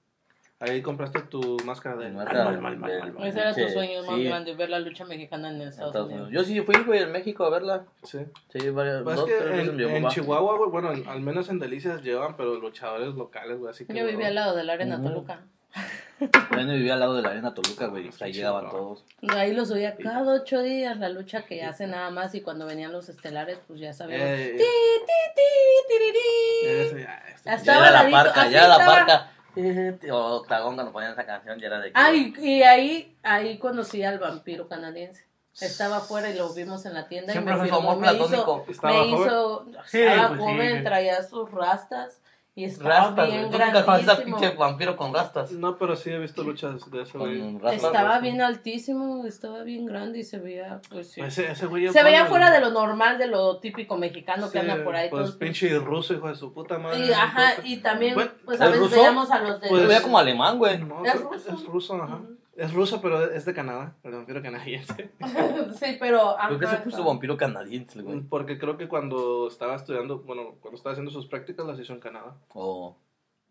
[0.60, 2.10] Ahí compraste tu máscara de...
[2.10, 3.28] Mal, mal, mal, del- mal, mal.
[3.28, 6.28] Ese era tu Sí, sueño más grande, ver la lucha mexicana en Estados, Estados Unidos.
[6.30, 6.48] Unidos.
[6.48, 7.86] Yo sí fui, güey, en México a verla.
[8.04, 8.18] Sí.
[8.50, 10.08] Sí, varias, Pues dos, es tres que veces en.
[10.10, 13.94] Chihuahua, güey, bueno, en- al menos en Delicias llevan, pero luchadores locales, güey, así que...
[13.96, 15.00] Yo vivía al lado de la arena.
[15.02, 15.44] Toluca.
[16.20, 18.10] Yo no vivía al lado de la arena Toluca, güey.
[18.20, 18.72] Ahí llegaban no.
[18.72, 19.06] todos.
[19.30, 22.36] Ahí los oía cada ocho días, la lucha que hacen nada más.
[22.36, 24.28] Y cuando venían los estelares, pues ya sabíamos.
[24.28, 24.64] Eh, Ti,
[25.06, 29.32] ti, ti, ese, ah, este- Estaba la parca, ya la parca.
[30.12, 31.92] O Octagón cuando ponían esa canción ya era de.
[31.94, 35.26] Ay, y ahí, ahí conocí al vampiro canadiense.
[35.60, 38.02] Estaba afuera y lo vimos en la tienda Siempre y me fue su firmó, amor
[38.06, 38.66] me hizo, platónico.
[38.70, 39.26] ¿Estaba me joven?
[39.28, 40.46] hizo, Sí, estaba pues sí.
[40.46, 42.22] joven, traía sus rastas
[42.60, 43.50] y estaba Rastas, bien.
[45.52, 47.40] No, pero sí he visto luchas de ese güey.
[47.40, 47.84] Con rastas.
[47.84, 51.22] Estaba bien altísimo, estaba bien grande y se veía, pues sí.
[51.22, 51.88] Ese, ese güey...
[51.90, 55.10] Se veía fuera de lo normal, de lo típico mexicano Sí, que anda por ahí.
[55.10, 57.06] Pues todos- pinche ruso, hijo de su puta madre.
[57.06, 58.96] y, ajá, y también, Bueno, pues a ¿es veces ruso?
[58.98, 59.70] veíamos a los de...
[59.70, 60.78] Pues- Se veía como alemán, güey.
[60.80, 61.54] No, ¿Es es ruso?
[61.54, 62.20] Es ruso, ajá.
[62.60, 63.96] Es ruso, pero es de Canadá.
[64.02, 65.12] Perdón, pero canadiense.
[65.80, 66.36] sí, pero...
[66.48, 68.20] Creo que se puso vampiro canadiense, güey.
[68.20, 72.02] Porque creo que cuando estaba estudiando, bueno, cuando estaba haciendo sus prácticas las hizo en
[72.02, 72.36] Canadá.
[72.54, 72.98] O...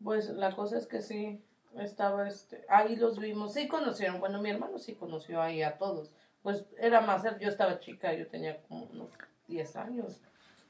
[0.05, 1.41] Pues la cosa es que sí,
[1.77, 6.12] estaba este, ahí los vimos, sí conocieron, bueno, mi hermano sí conoció ahí a todos,
[6.43, 9.11] pues era más, yo estaba chica, yo tenía como unos
[9.49, 10.21] 10 años,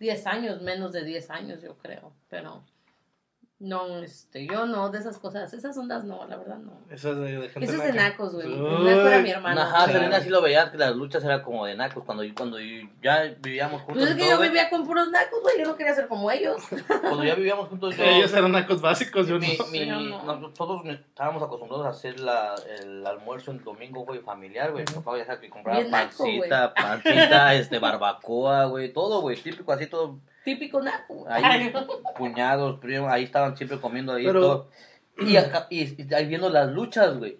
[0.01, 2.63] 10 años, menos de 10 años yo creo, pero
[3.61, 6.79] no, este, yo no, de esas cosas, esas ondas no, la verdad no.
[6.91, 9.61] Eso es de, de gente Eso es de nacos, güey, naco era mi hermano.
[9.63, 9.93] Ajá, claro.
[9.95, 12.05] Selena sí lo veía, que las luchas eran como de nacos.
[12.05, 12.57] Cuando, cuando
[13.03, 13.97] ya vivíamos juntos.
[13.99, 16.07] Pues es que todo, yo güey, vivía con puros nacos, güey, yo no quería ser
[16.07, 16.63] como ellos.
[17.01, 19.41] Cuando ya vivíamos juntos, yo, Ellos eran nacos básicos, yo no.
[19.41, 20.37] mi, mi- Yo no.
[20.37, 24.85] nosotros estábamos acostumbrados a hacer la, el almuerzo el domingo, güey, familiar, güey.
[24.89, 25.91] Mi papá ya sabes que compraba naco,
[26.25, 30.21] pancita, pancita, este, barbacoa, güey, todo, güey, típico, así todo.
[30.49, 31.27] Típico naco.
[31.29, 31.71] Ahí,
[32.17, 34.69] cuñados, primos, ahí estaban siempre comiendo ahí Pero- todo.
[35.19, 37.37] Y, acá- y, y ahí viendo las luchas, güey.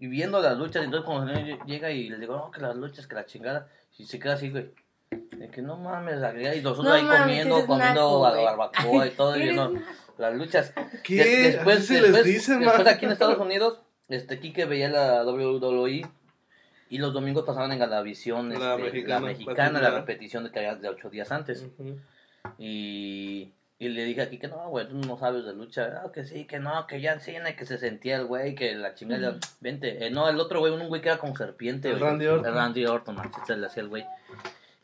[0.00, 2.74] Y viendo las luchas, entonces cuando el señor llega y le digo, no, que las
[2.74, 3.68] luchas, que la chingada.
[3.96, 4.70] Y se queda así, güey.
[5.10, 9.10] De que no mames, la y nosotros No ahí mames, comiendo, comiendo naco, barbacoa y
[9.10, 9.74] todo, y naco.
[10.18, 10.72] las luchas.
[11.04, 11.14] ¿Qué?
[11.24, 14.88] De- después, Así se después, les dice, después aquí en Estados Unidos, este, Kike veía
[14.88, 16.06] la WWE
[16.90, 20.58] y los domingos pasaban en Galavisión, La este, la mexicana, mexicana, la repetición de que
[20.60, 21.62] había de ocho días antes.
[21.78, 21.98] Ujú.
[22.58, 26.02] Y, y le dije aquí que no, güey, tú no sabes de lucha.
[26.04, 28.94] Ah, que sí, que no, que ya encina, que se sentía el güey, que la
[28.94, 29.30] chingada.
[29.30, 29.38] Ujú.
[29.60, 30.06] Vente.
[30.06, 31.90] Eh, no, el otro güey, un güey que era como serpiente.
[31.90, 32.00] El.
[32.00, 32.46] Randy Orton.
[32.46, 34.04] El Randy Orton, macho, se le hacía el güey.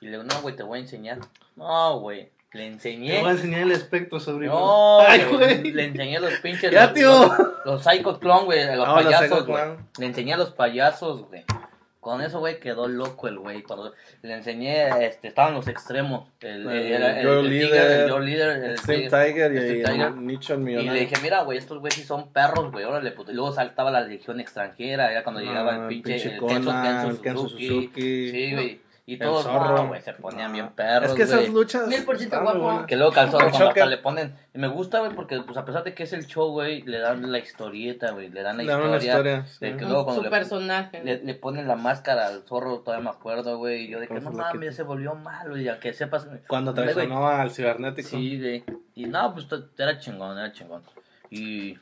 [0.01, 1.19] Y le digo, no, güey, te voy a enseñar.
[1.57, 3.21] No, güey, le Te enseñé.
[3.21, 4.53] voy a enseñar el espectro, sobrino.
[4.55, 4.99] No,
[5.38, 6.71] güey, le enseñé los pinches.
[6.71, 7.09] Ya, los- tío.
[7.11, 9.64] Los, los Psycho Clown, güey, los los Psycho payasos, güey.
[9.99, 11.45] Le enseñé a los payasos, güey.
[12.05, 13.62] Con eso, güey, quedó loco el güey.
[13.62, 16.29] Cuando le enseñé, este, estaban los extremos.
[16.38, 19.25] El, El el, el Líder, Tiger, Líder, el Extreme Tiger.
[19.27, 20.07] Tiger y, Tiger.
[20.09, 23.11] el Nicho el Y le dije, mira, güey, estos güeyes sí son perros, güey, órale,
[23.12, 23.33] puto.
[23.33, 26.38] Y luego saltaba la legión extranjera, era cuando llegaba Ah, el el pinche, pinche el
[26.40, 27.67] Conan, Kenzo, Kenzo el Kenzo Suzuki.
[27.69, 28.31] Suzuki.
[28.31, 28.81] Sí, güey.
[29.07, 29.87] Y El todos, Zorro.
[29.88, 30.73] güey, se ponían bien Ah.
[30.75, 31.53] perros, Es que esas güey.
[31.53, 31.87] luchas.
[31.88, 32.59] Mil por ciento guapo.
[32.59, 32.87] buenas.
[32.87, 34.35] Que luego calzado El cuando le ponen.
[34.55, 36.99] Y me gusta, güey, porque pues a pesar de que es el show, güey, le
[37.01, 38.31] dan la historieta, güey.
[38.31, 39.12] Le dan la Le dan una historia.
[39.12, 39.59] historia, sí.
[39.61, 41.05] de que luego cuando Su le, personaje.
[41.05, 43.83] le, le ponen la máscara al zorro, todavía me acuerdo, güey.
[43.85, 45.59] Y yo de que no mames, se volvió malo.
[45.59, 46.27] Y ya que sepas.
[46.49, 48.09] Cuando traicionó al cibernético.
[48.09, 48.64] Sí, güey.
[48.95, 50.83] Y no, pues era chingón, era chingón.
[51.29, 51.79] Y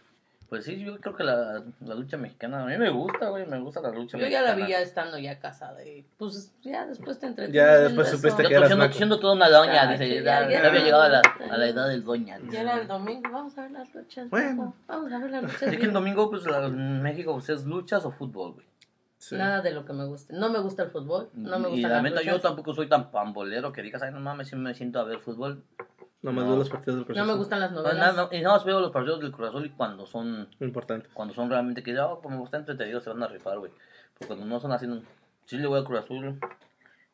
[0.53, 3.59] pues sí, yo creo que la, la lucha mexicana, a mí me gusta, güey, me
[3.59, 4.49] gusta la lucha Yo ya mexicana.
[4.49, 8.43] la vi ya estando ya casada y pues ya después te entretienes Ya después supiste
[8.43, 10.69] Yo que eras siendo, siendo toda una doña, Ah, dice, ya, ya, ya ya.
[10.69, 12.39] había llegado a la, a la edad del doña.
[12.39, 12.53] dice.
[12.53, 14.29] Ya era el domingo, vamos a ver las luchas.
[14.29, 14.75] Bueno.
[14.87, 15.63] Vamos a ver las luchas.
[15.63, 18.67] Es que el domingo, pues la- en México, pues es luchas o fútbol, güey.
[19.17, 19.37] Sí.
[19.37, 20.35] Nada de lo que me guste.
[20.35, 23.11] No me gusta el fútbol, no me y gustan la neta, yo tampoco soy tan
[23.11, 25.63] pambolero que digas, ay, no mames, si me siento a ver fútbol.
[26.23, 26.43] No me No.
[26.43, 28.15] duelen los partidos del Cruz No me gustan las No, novelas.
[28.17, 31.09] no, no, y nada más veo los partidos del Cruz Azul y cuando son, Importante.
[31.13, 33.73] cuando son realmente que, oh, como está entretenido, se van a rifar, güey.
[34.19, 34.87] Pero cuando no son así,
[35.47, 36.39] sí le voy a Cruz Azul.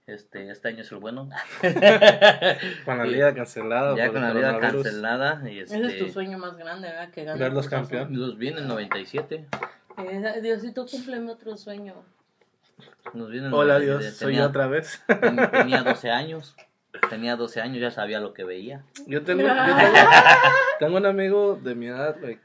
[0.07, 1.29] Este, este año es el bueno.
[2.85, 3.95] Con la liga cancelada.
[3.95, 5.43] ya con la liga cancelada.
[5.51, 7.11] Y este, Ese es tu sueño más grande, ¿verdad?
[7.11, 7.99] Que gane Verlos el Cruz Azul.
[7.99, 8.19] campeón.
[8.21, 9.47] Los vi en el 97.
[9.99, 11.95] Eh, Diosito, cúmpleme otro sueño.
[13.13, 14.03] Nos vi en el Hola 97.
[14.03, 15.03] Dios, soy yo otra vez.
[15.07, 16.57] ten- Tenía 12 años.
[17.11, 18.85] Tenía 12 años, ya sabía lo que veía.
[19.07, 19.99] Yo tengo, yo tengo,
[20.79, 22.41] tengo un amigo de mi edad, like,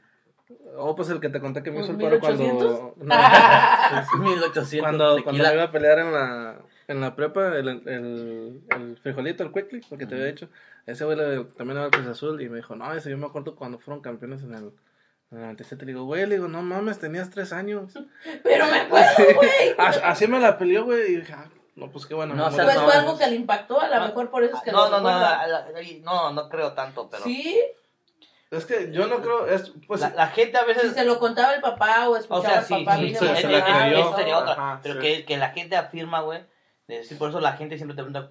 [0.76, 2.96] oh, pues el que te conté que me hizo el paro cuando, 1800?
[2.98, 4.80] no, 1800.
[4.80, 9.42] cuando, cuando me iba a pelear en la, en la prepa, el, el, el frijolito,
[9.42, 10.48] el quickly, lo que te había dicho,
[10.86, 13.26] ese güey le- también era el Cruz Azul y me dijo, no, ese yo me
[13.26, 14.64] acuerdo cuando fueron campeones en el,
[15.30, 15.86] en el 97.
[15.86, 17.94] Le digo, güey, le digo, no mames, tenías tres años.
[18.44, 19.48] Pero me acuerdo, güey.
[19.78, 22.34] As- Así me la peleó, güey, y dije, ah, no, pues qué bueno.
[22.34, 22.86] No, o sea, Pues morí.
[22.86, 23.18] fue no, algo no.
[23.18, 25.20] que le impactó, a lo Ah, mejor por eso es que No, lo no, no,
[26.02, 27.24] no, no creo tanto, pero...
[27.24, 27.60] Sí,
[28.50, 30.92] Es que yo no creo, es, pues, la, la gente a si veces...
[30.94, 32.96] se lo contaba el papá o O escuchaba sea, sí, al papá.
[32.98, 34.16] sí, mira, sí, se- se la creyó.
[34.16, 34.52] sería otra.
[34.52, 35.00] Ajá, pero sí.
[35.00, 36.44] que, que la gente afirma, güey.
[37.18, 38.30] por eso la gente siempre te pregunta,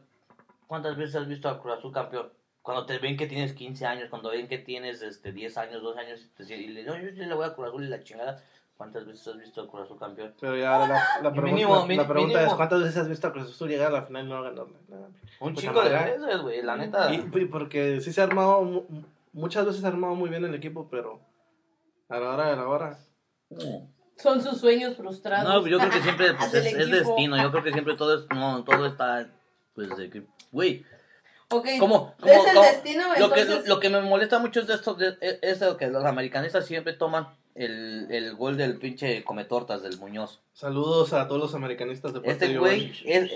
[0.67, 2.31] ¿cuántas veces has visto al Cruz Azul campeón?
[2.61, 5.99] Cuando te ven que tienes 15 años, cuando ven que tienes este, 10 años, 12
[5.99, 7.89] años, y te dicen, y le no, yo sí le voy a Cruz Azul y
[7.89, 8.41] la chingada.
[8.83, 10.33] ¿Cuántas veces has visto al Cruz Azul campeón?
[10.39, 10.93] Pero ya ahora la,
[11.23, 13.69] la, Y pregunta, mínimo, la, la pregunta es, ¿cuántas veces has visto a Cruz Azul
[13.69, 14.73] llegar a la final y no ganarle?
[14.89, 15.07] Nada.
[15.39, 17.13] Un Pues, chingo de veces, güey, la neta.
[17.13, 18.83] Y, y porque sí se ha armado, mu-
[19.31, 21.21] muchas veces se ha armado muy bien el equipo, pero
[22.09, 22.99] a la hora de la hora.
[23.49, 23.85] Mm.
[24.17, 25.47] Son sus sueños frustrados.
[25.51, 27.41] No, yo creo que siempre pues, es, es destino.
[27.41, 29.27] Yo creo que siempre todo es, no, todo está,
[29.75, 30.85] pues, de que, güey,
[31.49, 32.15] Ok, ¿Cómo?
[32.17, 32.61] es cómo- el cómo?
[32.65, 33.67] destino, Lo que, entonces...
[33.69, 36.65] lo que me molesta mucho es de esto, de- es, es lo que los americanistas
[36.65, 40.41] siempre toman el, el gol del pinche come tortas del Muñoz.
[40.53, 43.31] Saludos a todos los americanistas de de Este güey, es-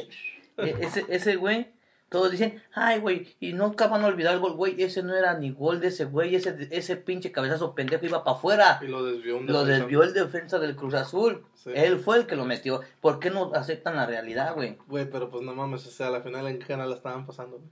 [0.58, 1.68] e- ese, ese güey,
[2.10, 5.38] todos dicen, ay güey, y nunca van a olvidar el gol, güey, ese no era
[5.38, 8.80] ni gol de ese güey, ese, ese pinche cabezazo pendejo iba para afuera.
[8.82, 9.80] Y lo desvió un Lo defensa.
[9.84, 11.44] desvió el defensa del Cruz Azul.
[11.56, 11.72] Sí.
[11.76, 12.82] Él fue el que lo metió.
[13.02, 14.78] ¿Por qué no aceptan la realidad, güey?
[14.88, 17.58] Güey, pero pues no mames, o sea, a la final en canal la estaban pasando.
[17.58, 17.70] güey.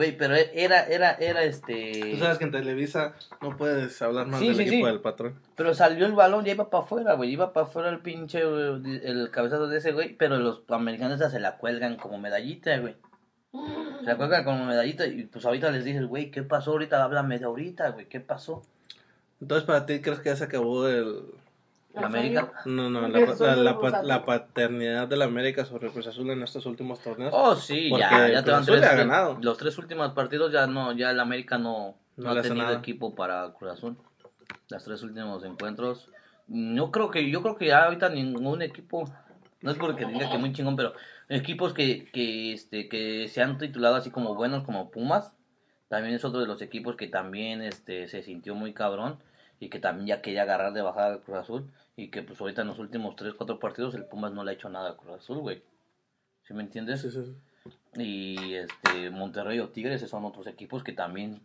[0.00, 2.12] Güey, pero era, era, era este...
[2.12, 4.92] Tú sabes que en Televisa no puedes hablar más Sí, del sí, equipo sí.
[4.92, 5.34] del patrón.
[5.56, 7.30] Pero salió el balón, ya iba para afuera, güey.
[7.30, 10.16] Iba para afuera el pinche, güey, el cabezazo de ese güey.
[10.16, 12.96] Pero los americanos ya se la cuelgan como medallita, güey.
[13.52, 15.06] Se la cuelgan como medallita.
[15.06, 17.04] Y pues ahorita les dices, güey, ¿qué pasó ahorita?
[17.04, 18.06] Háblame de ahorita, güey.
[18.06, 18.62] ¿Qué pasó?
[19.38, 21.24] Entonces, para ti, ¿crees que ya se acabó el...
[21.94, 22.52] El América.
[22.66, 26.42] No, no, la, la, la, la paternidad de la América sobre el Cruz Azul en
[26.42, 27.32] estos últimos torneos?
[27.34, 28.80] Oh, sí, ya, ya te van tres.
[28.80, 29.38] le ha ganado.
[29.42, 32.78] Los tres últimos partidos ya no, ya el América no, No ha tenido nada.
[32.78, 33.96] equipo para Cruz Azul.
[34.68, 36.08] Los tres últimos encuentros.
[36.46, 39.04] No creo que, yo creo que ya ahorita ningún equipo,
[39.60, 40.92] no es porque diga que muy chingón, pero
[41.28, 45.34] equipos que, que, este, que se han titulado así como buenos como Pumas,
[45.88, 49.18] también es otro de los equipos que también este, se sintió muy cabrón
[49.60, 52.62] y que también ya quería agarrar de bajada al Cruz Azul y que pues ahorita
[52.62, 55.16] en los últimos 3, 4 partidos el Pumas no le ha hecho nada al Cruz
[55.16, 55.62] Azul, güey.
[56.42, 57.02] ¿Sí me entiendes?
[57.02, 57.36] Sí, sí, sí.
[58.02, 61.42] Y este Monterrey o Tigres esos son otros equipos que también,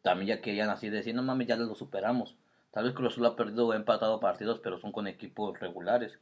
[0.00, 2.36] también ya querían así decir, no mames, ya lo superamos.
[2.70, 6.18] Tal vez Cruz Azul ha perdido o ha empatado partidos, pero son con equipos regulares,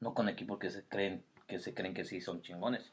[0.00, 2.92] no con equipos que se creen que se creen que sí son chingones.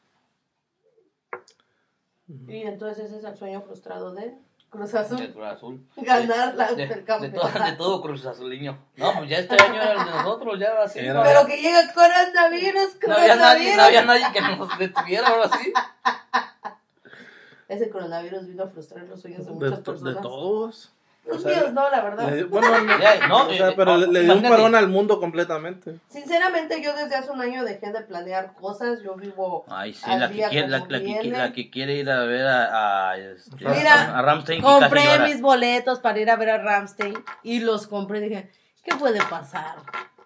[2.48, 4.36] Y entonces ese es el sueño frustrado de
[4.70, 5.18] Cruz Azul.
[5.18, 5.86] De Cruz Azul.
[5.96, 8.78] Ganar la, De, el de todo, de todo Cruz Azuliño.
[8.96, 10.98] No, pues ya este año era el de nosotros, ya así.
[11.00, 13.76] Era- Pero que llega coronavirus, no había nadie, coronavirus.
[13.76, 15.72] no había nadie que nos detuviera ahora sí.
[17.68, 20.14] Ese coronavirus vino a frustrar los sueños de De, muchas to- personas.
[20.16, 20.92] de todos.
[21.26, 22.30] Los O sea, míos no, la verdad.
[22.30, 24.88] Le- bueno, no, Ya, no, o sea, eh, pero le, le dio un parón al
[24.88, 25.98] mundo completamente.
[26.08, 29.02] Sinceramente, yo desde hace un año dejé de planear cosas.
[29.02, 29.64] Yo vivo.
[29.68, 33.10] Ay, sí, Al la que, quiere, la, que, la que quiere ir a ver a,
[33.10, 34.62] a, este, Mira, a Ramstein.
[34.62, 38.20] Compré mis boletos para ir a ver a Ramstein y los compré.
[38.20, 38.50] Dije,
[38.84, 39.76] ¿qué puede pasar?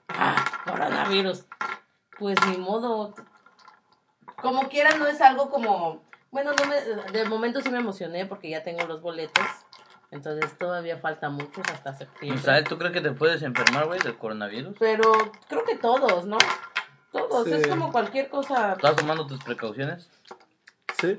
[0.09, 0.37] Ah,
[0.67, 1.47] coronavirus.
[2.19, 3.15] Pues ni modo.
[4.43, 6.03] Como quiera, no es algo como.
[6.31, 9.45] Bueno, no me, de momento sí me emocioné porque ya tengo los boletos.
[10.11, 12.37] Entonces todavía falta muchos hasta septiembre.
[12.39, 14.77] Misael, ¿tú crees que te puedes enfermar, güey, del coronavirus?
[14.79, 15.13] Pero
[15.49, 16.37] creo que todos, ¿no?
[17.13, 17.47] Todos.
[17.47, 17.53] Sí.
[17.55, 20.11] Es como cualquier cosa, ¿Estás tomando tus precauciones?
[21.01, 21.19] Sí.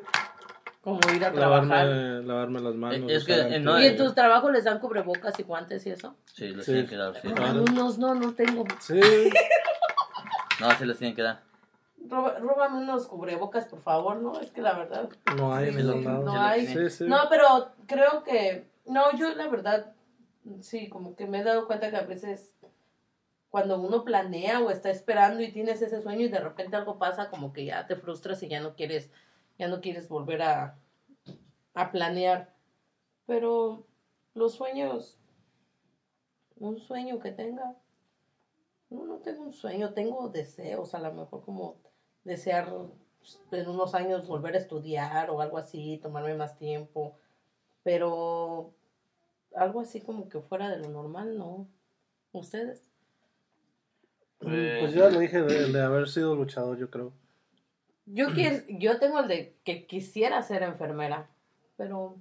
[0.82, 1.86] como ir a trabajar.
[1.86, 3.10] Lavarme, lavarme las manos.
[3.12, 5.86] Eh, es que, usar eh, no, ¿Y en tus trabajos les dan cubrebocas y guantes
[5.86, 6.16] y eso?
[6.34, 6.72] Sí, les Sí.
[6.74, 7.14] tienen que dar.
[7.22, 7.28] Sí.
[7.28, 8.66] Unos no, no tengo.
[8.80, 9.00] Sí.
[10.60, 11.42] No, sí les tienen que dar.
[12.08, 14.40] Roba- Róbame unos cubrebocas, por favor, ¿no?
[14.40, 15.10] Es que la verdad.
[15.38, 16.32] No hay Sí, no lado.
[16.40, 16.68] hay.
[16.68, 17.06] Sí, sí.
[17.08, 18.70] No, pero creo que.
[18.92, 19.94] No, yo la verdad.
[20.60, 22.54] Sí, como que me he dado cuenta que a veces.
[23.50, 27.30] Cuando uno planea o está esperando y tienes ese sueño y de repente algo pasa,
[27.30, 29.10] como que ya te frustras y ya no quieres.
[29.58, 30.78] Ya no quieres volver a.
[31.74, 32.54] a planear.
[33.28, 33.86] Pero
[34.34, 35.18] los sueños.
[36.58, 37.78] Un sueño que tenga.
[38.90, 41.78] No, no tengo un sueño, tengo deseos, a lo mejor como
[42.26, 42.74] desear
[43.52, 47.16] en unos años volver a estudiar o algo así, tomarme más tiempo,
[47.84, 48.74] pero
[49.56, 51.68] algo así como que fuera de lo normal, no.
[52.32, 52.90] ¿Ustedes?
[54.42, 57.14] Mm, Pues yo ya lo dije de, de haber sido luchador, yo creo.
[58.06, 61.28] Yo, quiero, yo tengo el de que quisiera ser enfermera,
[61.78, 62.18] pero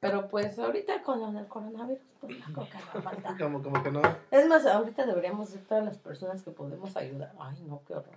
[0.00, 3.36] pero pues ahorita con lo del coronavirus, pues creo que no falta.
[3.38, 4.00] Como, como que no.
[4.30, 7.32] Es más, ahorita deberíamos ser todas las personas que podemos ayudar.
[7.38, 8.16] Ay, no, qué horror.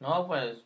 [0.00, 0.64] No, pues.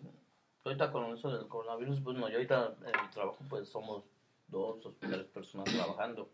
[0.65, 4.05] ahorita con eso del coronavirus, pues no, yo ahorita en mi trabajo pues somos
[4.47, 6.31] dos o tres personas trabajando.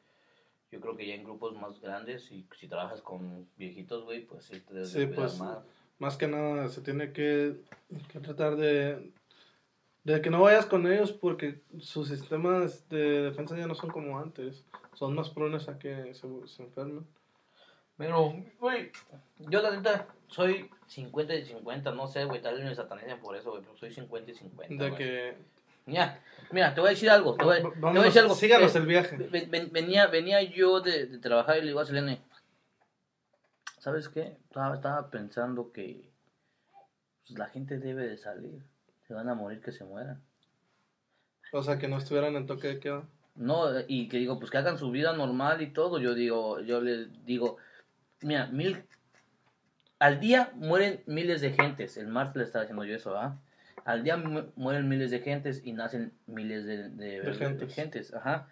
[0.74, 4.44] Yo creo que ya en grupos más grandes y si trabajas con viejitos, güey, pues
[4.46, 5.58] sí te debes Sí, de cuidar pues, más.
[6.00, 7.60] Más que nada se tiene que,
[8.12, 9.12] que tratar de,
[10.02, 14.18] de que no vayas con ellos porque sus sistemas de defensa ya no son como
[14.18, 14.64] antes.
[14.94, 17.06] Son más prones a que se, se enfermen.
[17.96, 18.90] Pero, güey,
[19.38, 23.36] yo la neta soy 50 y 50, no sé, güey, tal vez me satanicen por
[23.36, 24.84] eso, güey, pero soy 50 y 50.
[24.84, 25.36] De que...
[25.86, 26.18] Mira,
[26.50, 28.34] mira, te voy a decir algo, te voy, te voy a Vámonos, decir algo.
[28.34, 29.16] síganos Eh, el viaje.
[29.16, 32.20] Ven- ven- venía, venía yo de, de trabajar y le digo a Selene,
[33.78, 34.38] ¿sabes qué?
[34.48, 36.10] Estaba, estaba pensando que
[37.26, 38.64] pues, la gente debe de salir,
[39.06, 40.22] se van a morir que se mueran.
[41.52, 43.04] O sea, que no estuvieran en toque de queda.
[43.36, 45.98] No, y que digo, pues que hagan su vida normal y todo.
[45.98, 47.58] Yo digo, yo les digo,
[48.22, 48.84] mira, mil,
[49.98, 51.96] al día mueren miles de gentes.
[51.96, 53.36] El martes le estaba diciendo yo eso, ¿ah?
[53.84, 57.74] Al día mu- mueren miles de gentes y nacen miles de, de, De gentes.
[57.74, 58.48] gentes, ajá.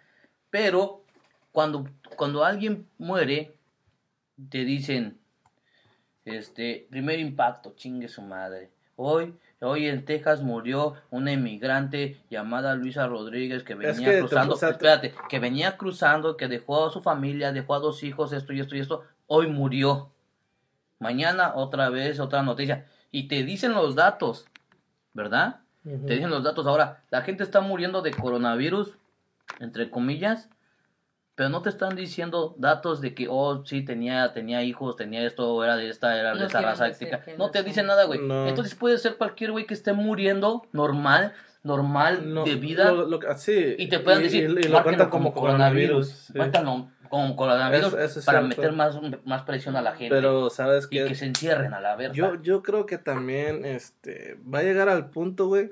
[0.49, 1.03] Pero
[1.51, 3.55] cuando, cuando alguien muere,
[4.49, 5.17] te dicen,
[6.25, 8.69] este, primer impacto, chingue su madre.
[8.95, 14.19] Hoy, hoy en Texas murió una inmigrante llamada Luisa Rodríguez que venía Es que te-
[14.19, 18.31] cruzando, te- espérate, que venía cruzando, que dejó a su familia, dejó a dos hijos,
[18.33, 20.11] esto y esto y esto, hoy murió.
[20.99, 22.85] Mañana otra vez otra noticia.
[23.11, 24.45] Y te dicen los datos,
[25.13, 25.57] ¿verdad?
[25.83, 26.65] Te dicen los datos.
[26.65, 28.93] Ahora, la gente está muriendo de coronavirus,
[29.59, 30.49] entre comillas,
[31.35, 35.63] pero no te están diciendo datos de que, oh, sí, tenía, tenía hijos, tenía esto,
[35.63, 36.89] era de esta, era de No esa raza
[37.37, 38.19] No te dicen nada, güey.
[38.21, 38.47] No.
[38.47, 43.19] Entonces puede ser cualquier güey que esté muriendo normal, normal, No, de vida, lo- lo-
[43.37, 46.07] sí, y te puedan decir, y, y lo cuentan como coronavirus.
[46.07, 46.33] sí.
[46.33, 48.61] Cuéntalo eso es para cierto.
[48.61, 50.13] meter más, más presión a la gente.
[50.13, 51.05] Pero, ¿sabes y qué?
[51.05, 52.15] que se encierren a la verga.
[52.15, 55.71] Yo, yo creo que también este, va a llegar al punto, güey,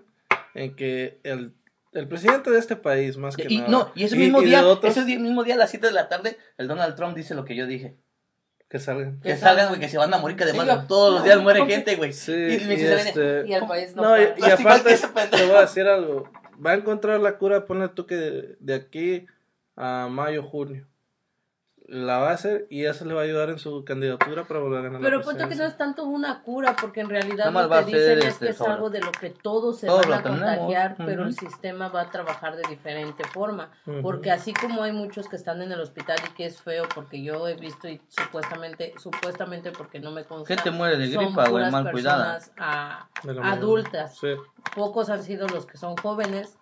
[0.53, 1.53] en que el,
[1.93, 3.69] el presidente de este país, más que y, nada.
[3.69, 6.09] no, y ese mismo y día, otros, ese mismo día a las 7 de la
[6.09, 7.97] tarde, el Donald Trump dice lo que yo dije.
[8.69, 9.19] que salgan.
[9.19, 11.41] Que Que salgan, güey, que se van a morir, que además Digo, todos los días
[11.41, 12.13] muere gente, güey.
[12.13, 13.45] Sí, y y este...
[13.47, 14.95] Y el país no, No, y, y que aparte,
[15.31, 16.29] te voy a decir algo.
[16.63, 19.25] Va a encontrar la cura, ponle tú que de, de aquí
[19.75, 20.87] a mayo, junio.
[21.91, 24.79] La va a hacer y eso le va a ayudar en su candidatura para volver
[24.79, 27.59] a ganar Pero la punto que no es tanto una cura, porque en realidad lo
[27.59, 30.19] a que dicen es este, que es algo de lo que todos se Todos van
[30.19, 33.71] a contagiar, pero el sistema va a trabajar de diferente forma.
[34.01, 37.21] Porque así como hay muchos que están en el hospital y que es feo, porque
[37.21, 41.49] yo he visto y supuestamente, supuestamente porque no me consta, Gente muere de gripa, güey,
[41.49, 42.33] puras mal cuidada.
[42.35, 43.51] personas, ah, manera.
[43.51, 44.17] adultas.
[44.17, 44.35] Sí.
[44.73, 46.57] Pocos han sido los que son jóvenes,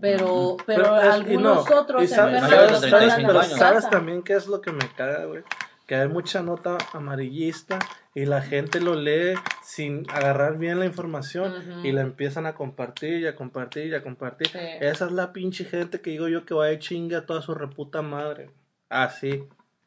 [0.00, 3.22] pero, pero, Pero es- algunos no, otros y sa- enferman mayores y de los 35
[3.26, 3.58] mandan a pero.
[3.58, 5.42] ¿sabes también qué es lo que me caga, güey?
[5.86, 7.78] Que hay mucha nota amarillista
[8.14, 13.20] y la gente lo lee sin agarrar bien la información y la empiezan a compartir
[13.20, 14.48] y a compartir y a compartir.
[14.48, 14.58] Sí.
[14.80, 17.54] Esa es la pinche gente que digo yo que va a chinga a toda su
[17.54, 18.50] reputa madre.
[18.88, 19.44] Así,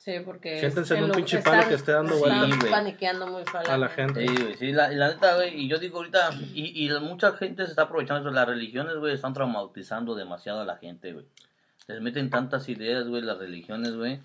[0.07, 2.45] Sí, porque Siéntense en un pinche palo que esté dando vueltas.
[2.49, 2.71] Sí, güey.
[2.71, 3.69] paniqueando muy fácil.
[3.71, 4.25] a la gente.
[4.25, 7.33] Sí, güey, sí, la, y la neta, güey, y yo digo ahorita, y, y mucha
[7.33, 11.11] gente se está aprovechando de eso, las religiones, güey, están traumatizando demasiado a la gente,
[11.11, 11.25] güey.
[11.87, 14.21] Les meten tantas ideas, güey, las religiones, güey.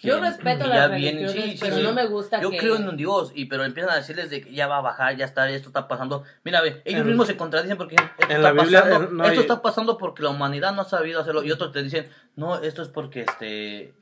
[0.00, 1.82] que- Yo respeto las vienen- religiones, sí, pero sí.
[1.82, 2.58] no me gusta Yo que...
[2.58, 5.16] creo en un Dios, y pero empiezan a decirles de que ya va a bajar,
[5.16, 6.22] ya está, esto está pasando.
[6.44, 9.24] Mira, ve, ellos En- mismos se contradicen porque esto, en está, la Biblia, pasando, no,
[9.24, 11.42] esto está pasando porque la humanidad no ha sabido hacerlo.
[11.42, 13.94] Y otros te dicen, no, esto es porque este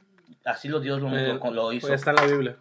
[0.44, 1.86] así lo Dios lo, Eh, lo- lo hizo.
[1.88, 2.56] pues está en la Biblia.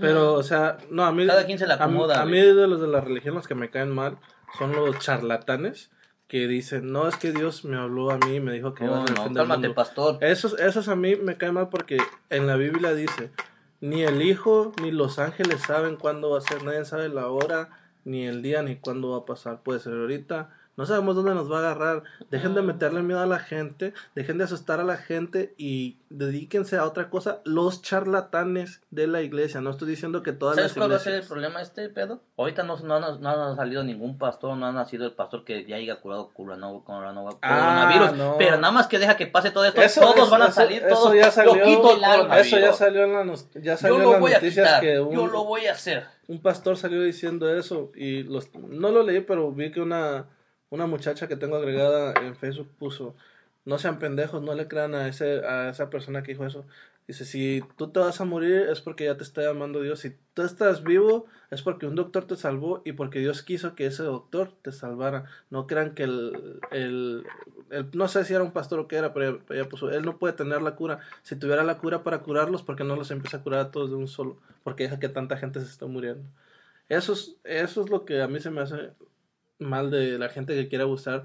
[0.00, 1.26] Pero, o sea, no, a mí.
[1.26, 3.46] Cada quien se la a mí- acomoda, A mí, de los de la religión, los
[3.46, 4.18] que me caen mal
[4.58, 5.90] son los charlatanes
[6.26, 8.96] que dicen: No, es que Dios me habló a mí y me dijo que iba
[8.96, 9.74] No, a ser el no, cálmate, mundo".
[9.74, 10.18] pastor.
[10.20, 11.98] Esos, esos a mí me caen mal porque
[12.30, 13.30] en la Biblia dice:
[13.80, 17.70] Ni el Hijo ni los ángeles saben cuándo va a ser, nadie sabe la hora,
[18.04, 19.62] ni el día, ni cuándo va a pasar.
[19.62, 20.50] Puede ser ahorita.
[20.78, 22.04] No sabemos dónde nos va a agarrar.
[22.30, 26.76] Dejen de meterle miedo a la gente, dejen de asustar a la gente y dedíquense
[26.76, 27.40] a otra cosa.
[27.44, 29.60] Los charlatanes de la iglesia.
[29.60, 31.30] No estoy diciendo que todas ¿Sabes las cuál va a ser el iglesias.
[31.32, 32.22] problema este pedo?
[32.36, 35.64] Ahorita no, no, no, no ha salido ningún pastor, no ha nacido el pastor que
[35.66, 38.16] ya haya curado corona- corona- Ah, coronavirus.
[38.16, 38.36] no.
[38.38, 40.82] Pero nada más que deja que pase todo esto, Eso- todos eso- van a salir,
[40.84, 41.82] eso todos ya salió- Milagro.
[41.82, 42.46] coronavirus.
[42.46, 45.12] Eso ya salió en, la ya salió Yo en lo las noticias quitar, que un,
[45.12, 46.06] yo lo voy a hacer.
[46.28, 50.26] un pastor salió diciendo eso y los no lo leí pero vi que una
[50.70, 53.14] una muchacha que tengo agregada en Facebook puso
[53.64, 56.64] no sean pendejos no le crean a ese a esa persona que dijo eso
[57.06, 60.00] dice si tú te vas a morir es porque ya te está llamando Dios.
[60.00, 63.86] Si tú estás vivo es porque un doctor te salvó y porque Dios quiso que
[63.86, 67.24] ese doctor te salvara no crean que el, el,
[67.70, 70.18] el- no sé si era un pastor o qué era pero ella- puso él no
[70.18, 71.00] puede tener la cura.
[71.22, 73.96] Si tuviera la cura para curarlos porque no los empieza a curar a todos de
[73.96, 76.24] un solo porque deja que tanta gente se esté muriendo
[76.90, 78.90] eso es, eso es lo que a mí se me hace
[79.58, 81.24] mal de la gente que quiere abusar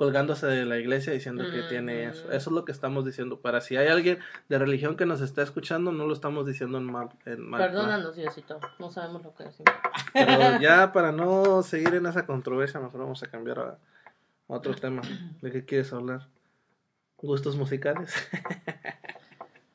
[0.00, 2.24] colgándose de la iglesia diciendo que tiene eso.
[2.24, 2.32] Ujú.
[2.32, 3.40] Eso es lo que estamos diciendo.
[3.40, 6.84] Para si hay alguien de religión que nos está escuchando, no lo estamos diciendo en
[6.84, 7.10] mal.
[7.26, 7.60] En mal.
[7.60, 8.58] Perdónanos, Diosito.
[8.78, 9.74] No sabemos lo que decimos.
[10.14, 13.78] Pero ya para no seguir en esa controversia, mejor vamos a cambiar a
[14.46, 15.02] otro tema.
[15.42, 16.28] ¿De qué quieres hablar?
[17.18, 18.14] ¿Gustos musicales?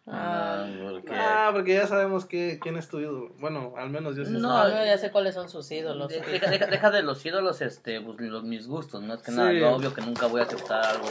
[0.07, 1.11] Ah, porque...
[1.15, 3.33] Ah, porque ya sabemos que, quién es tu ídolo.
[3.39, 4.31] Bueno, al menos yo sí.
[4.31, 6.09] No, yo ya sé cuáles son sus ídolos.
[6.09, 9.31] De- Deja, deja- deja de los ídolos, este, pues, los, mis gustos, no es que
[9.31, 11.07] nada, yo obvio que nunca voy a aceptar algo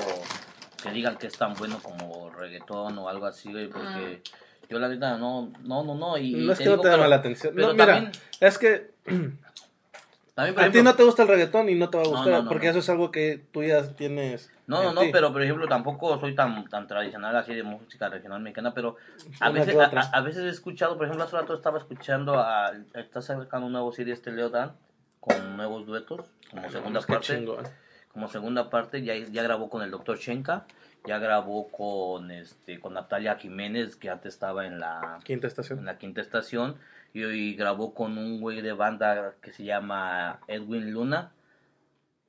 [0.83, 4.23] que digan que es tan bueno como reggaetón o algo así, güey, porque
[4.69, 6.99] yo la neta no, no, no, no, y, no es te que no te pero-
[7.03, 7.53] mala atención.
[7.55, 8.91] pero No, mira, también- es que
[10.35, 12.33] también, por a ti no te gusta el reggaetón y no te va a gustar,
[12.33, 14.51] no, no, porque eso es algo que tú ya tienes.
[14.67, 15.11] No, no, en no, ti.
[15.13, 18.97] pero por ejemplo tampoco soy tan tan tradicional así de música regional mexicana, pero
[19.39, 19.77] a Una veces
[20.13, 23.93] a, veces he escuchado, por ejemplo, hace rato estaba escuchando a está sacando un nuevo
[23.93, 24.73] CD este Leo Dan
[25.21, 27.47] con nuevos duetos, como segunda parte,
[28.13, 30.19] como segunda parte ya ya grabó con el Dr.
[30.19, 30.67] Shenka,
[31.07, 35.85] ya grabó con este con Natalia Jiménez que antes estaba en la Quinta en estación.
[35.85, 36.77] la quinta estación
[37.15, 41.33] y hoy grabó con un güey de banda que se llama Edwin Luna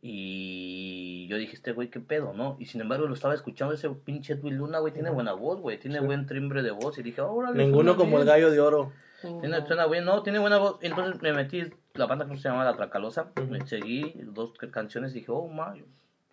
[0.01, 3.89] y yo dije este güey qué pedo no y sin embargo lo estaba escuchando ese
[3.89, 6.05] pinche Edwin Luna güey tiene buena voz güey tiene Sí.
[6.05, 8.27] buen timbre de voz y dije órale Ninguno como el bien".
[8.27, 8.93] gallo de oro.
[9.21, 11.63] tiene suena bien no tiene buena voz entonces me metí
[11.95, 13.47] la banda que se llama La Tracalosa Ujú.
[13.47, 15.83] me seguí dos canciones y dije oh my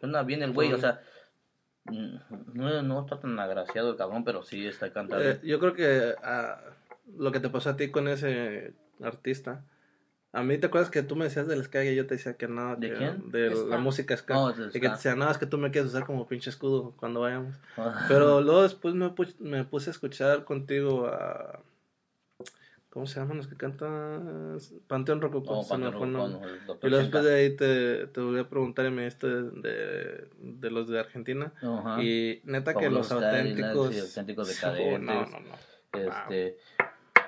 [0.01, 1.01] suena bien el güey o sea
[1.87, 2.17] mm,
[2.53, 6.15] no, no está tan agraciado el cabrón pero sí está cantando Eh, yo creo que
[6.23, 6.61] ah,
[7.19, 9.65] lo que te pasó a ti con ese artista.
[10.35, 12.49] A mí te acuerdas que tú me decías del ska y yo te decía que
[12.49, 12.75] no.
[12.77, 13.31] ¿De que- quién?
[13.31, 13.69] De Ska.
[13.69, 14.33] la música ska.
[14.35, 16.49] No, del y que te decía, no, es que tú me quieres usar como pinche
[16.49, 17.55] escudo cuando vayamos.
[18.09, 21.61] Pero luego después me, pu- me puse a escuchar contigo a...
[22.89, 24.59] ¿Cómo se llaman los que cantan?
[24.87, 25.63] Panteón Rococó.
[25.63, 26.41] Me Panteón Rococó, no.
[26.83, 30.29] Y luego después de ahí te, te volví a preguntar y me diste de, de,
[30.39, 31.53] de los de Argentina.
[32.03, 33.97] Y neta que los auténticos...
[34.09, 35.01] auténticos Oh, decadentes.
[35.01, 35.73] no, no, no.
[35.95, 36.59] Este,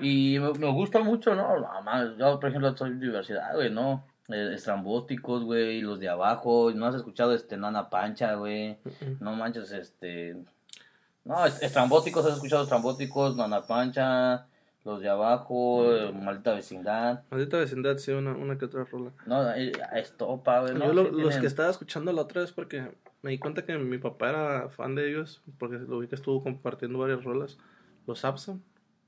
[0.00, 1.48] y me, me gusta mucho, ¿no?
[1.84, 4.04] Man, Yo, por ejemplo, soy diversidad, güey, ¿no?
[4.28, 6.70] Eh, estrambóticos, güey, los de abajo.
[6.74, 8.78] ¿No has escuchado este Nana Pancha, güey?
[9.20, 10.36] No manches, este.
[11.24, 14.46] No, est- estrambóticos, has escuchado estrambóticos, Nana Pancha,
[14.84, 17.22] los de abajo, eh, maldita vecindad.
[17.30, 19.10] Maldita vecindad, sí, una, una que otra rola.
[19.26, 20.74] No, eh, estopa, güey.
[20.74, 22.90] No, Yo lo- Sí los tienen- que estaba escuchando la otra vez porque
[23.22, 26.42] me di cuenta que mi papá era fan de ellos, porque lo vi que estuvo
[26.42, 27.58] compartiendo varias rolas.
[28.06, 28.62] Los Abson,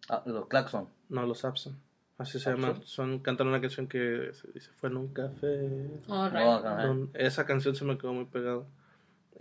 [0.08, 0.88] Ah, los Claxon.
[1.08, 1.76] no los Abson,
[2.18, 2.80] así se llaman.
[2.84, 5.88] Son, cantan una canción que se dice Fue en un café.
[6.06, 6.36] Right.
[6.36, 6.86] ajá.
[6.86, 8.66] Don- esa canción se me quedó muy pegado.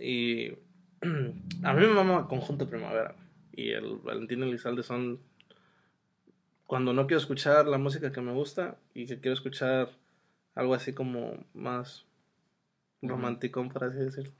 [0.00, 0.50] Y
[1.62, 3.14] a mí me mama Conjunto Primavera.
[3.52, 5.20] Y el Valentín Elizalde son.
[6.66, 9.90] Cuando no quiero escuchar la música que me gusta y que quiero escuchar
[10.56, 12.04] algo así como más
[13.02, 14.32] romántico, por así decirlo.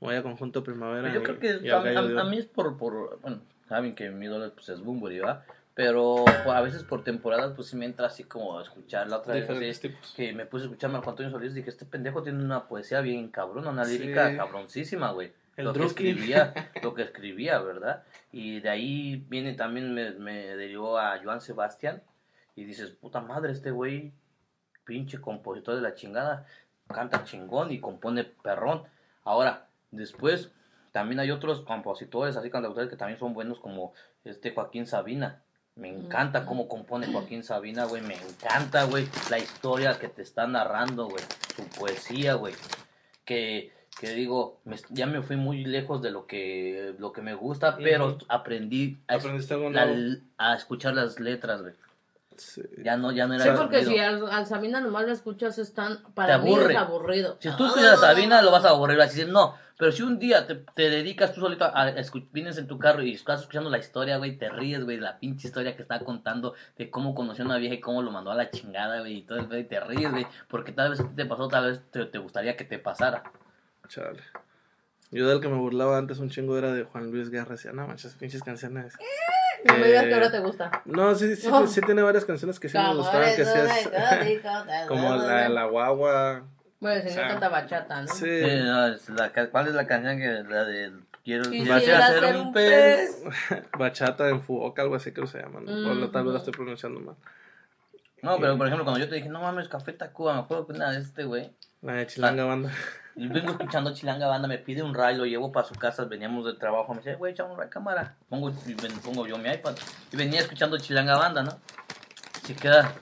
[0.00, 1.02] Voy a Conjunto Primavera.
[1.02, 4.10] Pues Yo y- creo que y a, a- mí es por, por, bueno, saben que
[4.10, 5.44] mi ídolo pues, es Bumburi, ¿verdad?
[5.74, 9.18] Pero pues, a veces por temporadas pues sí me entra así como a escuchar la
[9.18, 9.80] otra vez
[10.14, 13.00] que me puse a escuchar a Marco Antonio Solís dije, este pendejo tiene una poesía
[13.00, 14.36] bien cabrona, una lírica Sí.
[14.36, 15.32] cabroncísima, güey.
[15.56, 18.04] El Lo que escribía, lo que escribía, ¿verdad?
[18.32, 22.02] Y de ahí viene también, me, me derivó a Joan Sebastián
[22.54, 24.12] y dices, puta madre, este güey,
[24.84, 26.46] pinche compositor de la chingada,
[26.88, 28.82] canta chingón y compone perrón.
[29.24, 30.50] Ahora, después
[30.92, 35.42] también hay otros compositores, así cantautores que también son buenos como este Joaquín Sabina.
[35.74, 38.02] Me encanta cómo compone Joaquín Sabina, güey.
[38.02, 41.24] Me encanta, güey, la historia que te está narrando, güey.
[41.56, 42.54] Su poesía, güey.
[43.24, 47.34] Que, que digo, me- ya me fui muy lejos de lo que, lo que me
[47.34, 48.98] gusta, pero aprendí
[50.36, 51.72] a, a escuchar las letras, güey.
[52.36, 52.62] Sí.
[52.82, 55.74] Ya no, ya no era Sí, porque si al, al Sabina nomás lo escuchas, es
[55.74, 56.02] tan.
[56.14, 57.36] Para Te mí es aburrido.
[57.40, 59.00] Si tú escuchas a Sabina, lo vas a aburrir.
[59.00, 59.54] Así de, no.
[59.78, 61.94] Pero si un día te, te dedicas tú solito a, a
[62.32, 65.48] vienes en tu carro y estás escuchando la historia, güey, te ríes, güey, la pinche
[65.48, 68.36] historia que está contando de cómo conoció a una vieja y cómo lo mandó a
[68.36, 71.16] la chingada, güey, y todo el güey, te ríes, güey, porque tal vez a ti
[71.16, 73.24] te pasó, tal vez te, te gustaría que te pasara.
[73.88, 74.22] Chale.
[75.10, 77.56] Yo del que me burlaba antes un chingo era de Juan Luis Guerra.
[77.56, 78.94] Decía, no manches, pinches canciones.
[79.64, 80.82] No me digas Eh, que ahora te gusta.
[80.84, 83.34] No, sí, sí, sí tiene varias canciones que sí me gustaban.
[83.36, 83.90] Que sí es,
[84.88, 86.44] como la, la guagua.
[86.80, 87.28] Bueno, el señor Ah.
[87.28, 88.08] canta bachata, ¿no?
[88.08, 88.40] Sí.
[88.40, 90.92] Sí, no, es la ca- ¿Cuál es la canción que la de
[91.22, 93.22] quiero, ser un pez?
[93.78, 95.60] Bachata en Fuoca, algo así creo que se llama.
[95.60, 95.90] ¿no?
[95.90, 97.14] O la- tal vez la estoy pronunciando mal.
[98.22, 100.72] No, pero por ejemplo, cuando yo te dije, no mames, Café Tacuba, me acuerdo que
[100.74, 101.50] una de este, güey.
[101.82, 102.70] La de Chilanga Banda.
[103.14, 106.58] Vengo escuchando Chilanga Banda, me pide un ray, lo llevo para su casa, veníamos del
[106.58, 108.16] trabajo, me dice, güey, echa un ray cámara.
[108.28, 109.74] Pongo, y ven- pongo yo mi iPad.
[110.12, 111.58] Y venía escuchando Chilanga Banda, ¿no?
[112.44, 112.94] Se queda,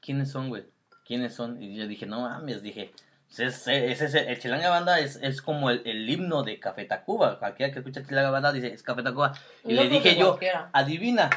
[0.00, 0.64] ¿quiénes son, güey?
[1.04, 1.60] ¿Quiénes son?
[1.62, 2.92] Y yo dije, no mames, dije,
[3.38, 7.38] Es, es, es- el Chilanga Banda es, es como el, el himno de Café Tacuba.
[7.40, 9.32] Cualquiera que escucha Chilanga Banda dice, es Café Tacuba.
[9.64, 10.70] Y No le dije yo, cualquiera.
[10.72, 11.28] adivina.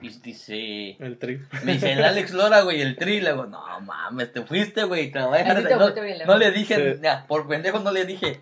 [0.00, 1.40] Y dice, El tri.
[1.64, 3.20] me dice el Alex Lora, güey, el tri.
[3.20, 5.10] Le digo, no mames, te fuiste, güey.
[5.10, 5.62] te voy a dejar
[6.26, 7.00] no, le dije, Sí.
[7.02, 8.40] ya, por pendejo no le dije.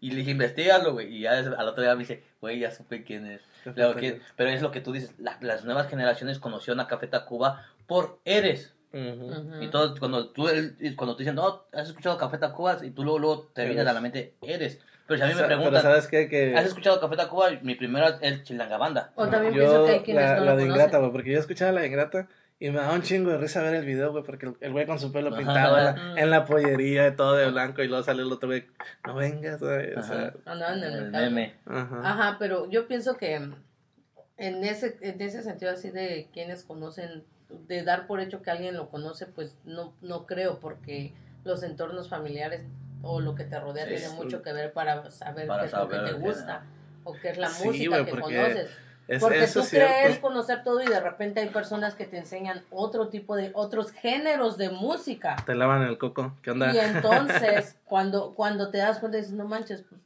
[0.00, 1.14] Y le dije, investigalo, güey.
[1.16, 3.40] Y ya al otro día me dice, güey, ya supe quién es.
[3.64, 4.20] Le digo, "¿Quién?".
[4.36, 8.18] Pero es lo que tú dices, la- las nuevas generaciones conocieron a Café Tacuba por
[8.24, 8.74] Eres.
[8.94, 10.48] Y todos, cuando tú,
[10.96, 13.90] cuando te dicen, no, has escuchado Café Tacuba, y tú luego, luego te viene Eres.
[13.90, 14.80] a la mente, Eres.
[15.06, 16.28] Pero si a mí me Pero preguntan, ¿sabes qué?
[16.28, 17.50] Que ¿has escuchado Café Tacuba?
[17.62, 19.12] Mi primero es Chilanga Banda.
[19.16, 20.64] O también pienso yo, que hay quienes la, no la de.
[20.64, 22.28] Ingrata, güey, porque yo escuchaba la de Ingrata
[22.58, 24.98] y me daba un chingo de risa ver el video, güey, porque el- güey con
[25.00, 25.38] su pelo Ajá.
[25.38, 26.14] pintado en Mm.
[26.14, 28.64] la, en la pollería y todo de blanco y luego sale el otro güey,
[29.04, 30.32] no vengas, güey, o sea.
[30.46, 31.24] Andaban en el El mercado.
[31.24, 31.54] meme.
[31.66, 32.00] ajá.
[32.04, 33.34] Ajá, pero yo pienso que
[34.38, 37.24] en ese, en ese sentido así de quienes conocen,
[37.68, 41.12] de dar por hecho que alguien lo conoce, pues no, no creo, porque
[41.44, 42.62] los entornos familiares
[43.02, 45.72] o lo que te rodea Sí, tiene mucho que ver para saber Para qué es
[45.72, 46.66] lo que saber te gusta
[47.04, 48.70] o qué es la Sí, música que conoces.
[49.08, 52.62] Es- Porque eso tú crees conocer todo y de repente hay personas que te enseñan
[52.70, 55.36] otro tipo de, otros géneros de música.
[55.44, 56.72] Te lavan el coco, ¿qué onda?
[56.72, 60.00] Y entonces, cuando, cuando te das cuenta, dices, no manches, pues,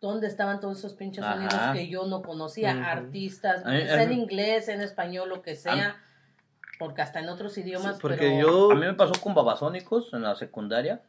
[0.00, 1.34] ¿dónde estaban todos esos pinches Ajá.
[1.34, 2.90] sonidos que yo no conocía?
[2.90, 5.96] Artistas, mí- en mí- inglés, en español, lo que sea,
[6.78, 8.40] porque hasta en otros idiomas, Sí, porque pero...
[8.40, 11.02] yo, A mí me pasó con Babasónicos en la secundaria.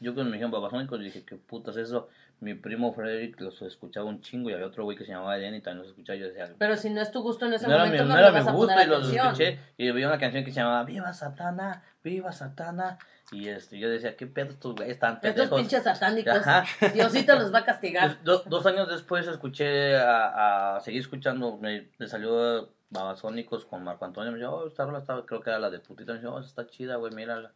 [0.00, 2.08] Yo cuando me dijeron Babasónicos dije, ¿qué putas es eso?
[2.40, 5.56] Mi primo Frederick los escuchaba un chingo y había otro güey que se llamaba Eden
[5.56, 6.16] y también los escuchaba.
[6.16, 8.18] Yo decía, Pero si no es tu gusto en ese no era mi, momento, no,
[8.18, 9.58] era mi gusto y los escuché.
[9.76, 12.98] Y había una canción que se llamaba Viva Satana, Viva Satana.
[13.32, 16.64] Y este, yo decía, ¿qué pedo estos güeyes están Estos pinches satánicos, Ajá.
[16.94, 18.22] Diosito los va a castigar.
[18.24, 24.04] Dos, dos años después escuché a, a seguir escuchando, me, me salió Babasónicos con Marco
[24.04, 26.34] Antonio, me dijo, oh, esta rola está, creo que era la de putita, me dijo,
[26.34, 27.52] oh, está chida, güey, mírala.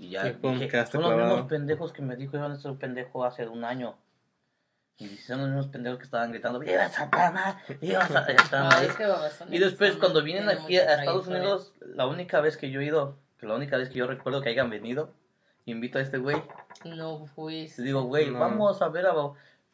[0.00, 1.26] Y ya Y dije, son los clavado.
[1.34, 3.96] mismos pendejos que me dijo, iban a ser pendejo hace un año.
[4.96, 7.56] Y son los mismos pendejos que estaban gritando, ¡Viva Satanás!
[7.80, 8.06] ¡Viva
[8.52, 8.86] Ah, ahí.
[8.86, 11.26] es que Y después cuando vienen aquí a Estados.
[11.28, 14.40] Unidos, la única vez que yo he ido, que la única vez que yo recuerdo
[14.40, 15.14] que hayan venido,
[15.66, 16.42] invito a este güey.
[16.84, 17.82] No fuiste.
[17.82, 18.38] Le digo, güey, No.
[18.40, 19.14] vamos a ver a...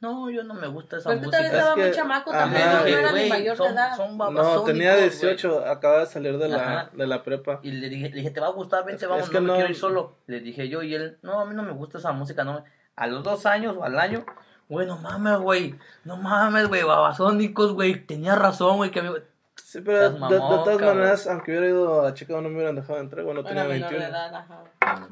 [0.04, 1.42] No, yo no me gusta esa Pero tú música.
[1.42, 3.96] también estabas Es muy chamaco también, no, era ni mayor de edad.
[3.96, 5.08] no, tenía güey.
[5.08, 7.60] 18, acaba de salir de la, de la prepa.
[7.62, 9.76] Y le dije, le dije, te va a gustar, vente, vamos, no me quiero ir
[9.76, 10.18] solo.
[10.26, 12.54] Le dije yo y él, no, a mí no me gusta esa música, no.
[12.60, 12.64] me-".
[12.96, 14.26] A los dos años o al año,
[14.68, 15.74] güey, no mames, güey,
[16.04, 19.00] no mames, güey, babasónicos, güey, tenía razón, güey, que.
[19.56, 23.24] Sí, pero de, todas maneras, aunque hubiera ido a Chicago no me hubieran dejado entrar,
[23.24, 24.18] bueno, tenía menor de 21.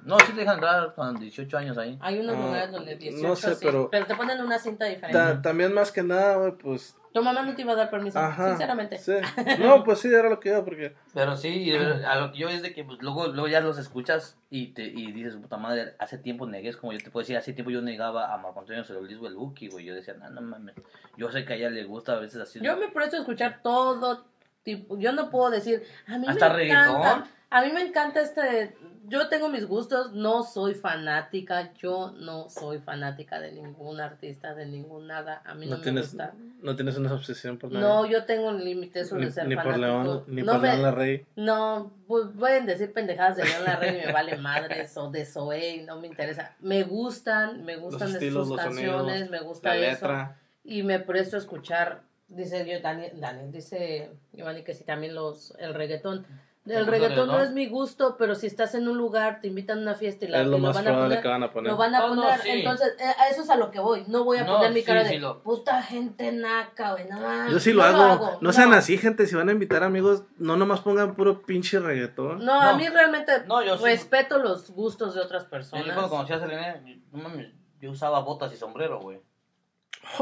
[0.04, 1.98] No, sí te dejan entrar con 18 años ahí.
[2.00, 5.18] Hay unos Ah, lugares donde 18 no sé, sí, pero- te ponen una cinta diferente.
[5.18, 8.18] Ta- también más que nada, güey, pues, Tu mamá no te iba a dar permiso,
[8.18, 8.48] ajá.
[8.48, 8.96] sinceramente.
[8.96, 9.12] Sí.
[9.58, 12.62] No, pues sí, era lo que iba, porque Pero sí, a lo que yo es
[12.62, 16.16] de que pues, luego, luego ya los escuchas y te y dices, puta madre, hace
[16.16, 18.82] tiempo negué, es como yo te puedo decir, hace tiempo yo negaba a Marco Antonio
[18.82, 19.84] o el Buki, güey.
[19.84, 20.74] Yo decía, no, no mames,
[21.18, 22.60] yo sé que a ella le gusta a veces así.
[22.62, 24.24] Yo me presto a escuchar todo
[24.62, 24.96] tipo.
[24.98, 27.26] Yo no puedo decir, a mí Hasta me encanta.
[27.52, 28.74] A mí me encanta este.
[29.08, 31.74] Yo tengo mis gustos, no soy fanática.
[31.74, 35.42] Yo no soy fanática de ningún artista, de ningún nada.
[35.44, 36.32] A mí no, no me gusta.
[36.62, 37.86] no tienes una obsesión por nada.
[37.86, 39.86] No, yo tengo un límite eso ni, de ser ni por fanático.
[39.86, 41.26] León, ni no por León la Rey.
[41.36, 45.82] No, pues pueden decir pendejadas de León Larrey y me vale madres o de Zoé,
[45.86, 46.56] no me interesa.
[46.60, 49.90] Me gustan, me gustan Los estilos, sus los canciones, sonidos, me gusta La eso.
[49.90, 50.38] letra.
[50.64, 55.54] Y me presto a escuchar, dice yo, Daniel, Daniel dice Giovanni que sí también los,
[55.58, 56.24] el reggaetón.
[56.64, 59.78] ¿Te El reggaetón no es mi gusto, pero si estás en un lugar, te invitan
[59.78, 61.50] a una fiesta y, la, Es lo y más van a poner, que van a
[61.52, 61.72] poner.
[61.72, 62.40] lo van a Oh, no, poner.
[62.40, 62.50] sí.
[62.50, 64.04] Entonces, eh, a eso es a lo que voy.
[64.06, 67.08] No voy a No, poner mi sí, cara sí de lo- puta gente naca, güey.
[67.08, 68.38] No, Yo sí lo no hago.
[68.40, 68.76] No, sean no.
[68.76, 69.26] así, gente.
[69.26, 72.44] Si van a invitar amigos, no nomás pongan puro pinche reggaetón.
[72.44, 72.78] No, a No.
[72.78, 73.84] mí realmente No, yo sí.
[73.84, 75.84] respeto los gustos de otras Yo personas.
[75.86, 77.48] cuando conocí a Selena, no mames,
[77.80, 79.20] yo usaba botas y sombrero, güey.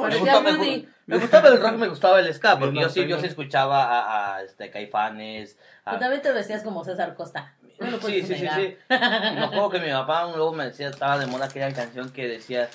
[0.09, 0.89] Me gustaba, me, Rudy.
[1.07, 4.37] me gustaba el rock, me gustaba el ska, porque yo sí, yo sí escuchaba a,
[4.37, 5.59] a, este, Caifanes.
[5.85, 7.55] a- Tú también te vestías como César Costa.
[7.79, 8.77] No lo Sí, sí, sí, sí.
[8.89, 12.69] Me acuerdo que mi papá luego me decía, estaba de moda aquella canción que decía,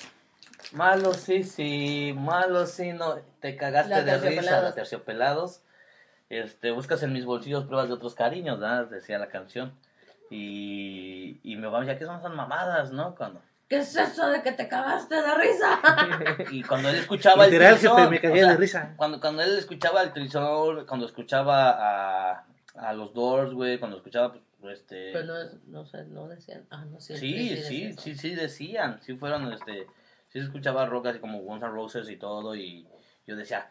[0.72, 4.64] malo sí, sí, malo sí, no, te cagaste La de risa, Terciopelados.
[4.64, 5.62] la terciopelados.
[6.28, 8.86] Este, buscas en mis bolsillos pruebas de otros cariños, ¿verdad?
[8.86, 9.72] Decía la canción.
[10.28, 13.14] Y, y mi papá me decía, ¿qué son esas mamadas, no?
[13.14, 15.80] Cuando, ¿Qué es eso de que te cagaste de risa?
[16.52, 18.94] y cuando él escuchaba Literal, el trisol, jefe, me cagué o sea, de risa.
[18.96, 21.70] Cuando, cuando él escuchaba el trisol, cuando escuchaba
[22.32, 22.44] a,
[22.76, 25.10] a los Doors, güey, cuando escuchaba, pues, este...
[25.12, 26.64] Pero no, es- no sé, no decían.
[26.70, 27.16] Ah, no, sí.
[27.16, 28.20] Sí, sí, sí, eso.
[28.20, 29.86] sí, decían, sí fueron, este,
[30.28, 32.86] sí se escuchaba rock así como Guns N' Roses y todo, y
[33.26, 33.70] yo decía,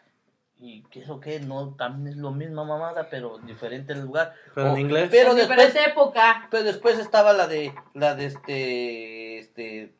[0.58, 1.40] ¿y qué eso qué?
[1.40, 4.34] No, también es lo misma mamada, pero diferente el lugar.
[4.54, 5.08] Pero en inglés.
[5.10, 6.48] Pero En después, diferente época.
[6.50, 9.15] pero después estaba la de, la de este,
[9.56, 9.94] este.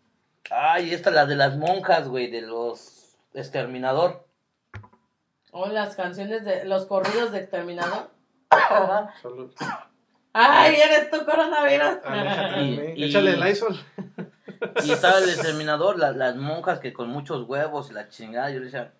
[0.51, 4.25] Ay, esta, la de las monjas, güey, de los Exterminador.
[5.51, 8.11] O las canciones de los corridos de Exterminador.
[9.23, 9.53] Salud.
[10.33, 12.03] Ay, eres tu coronavirus.
[12.03, 13.77] De Y- y- Échale el Lysol.
[14.85, 18.51] Y estaba el Exterminador, la- las monjas que con muchos huevos y la chingada.
[18.51, 18.93] Yo le decía,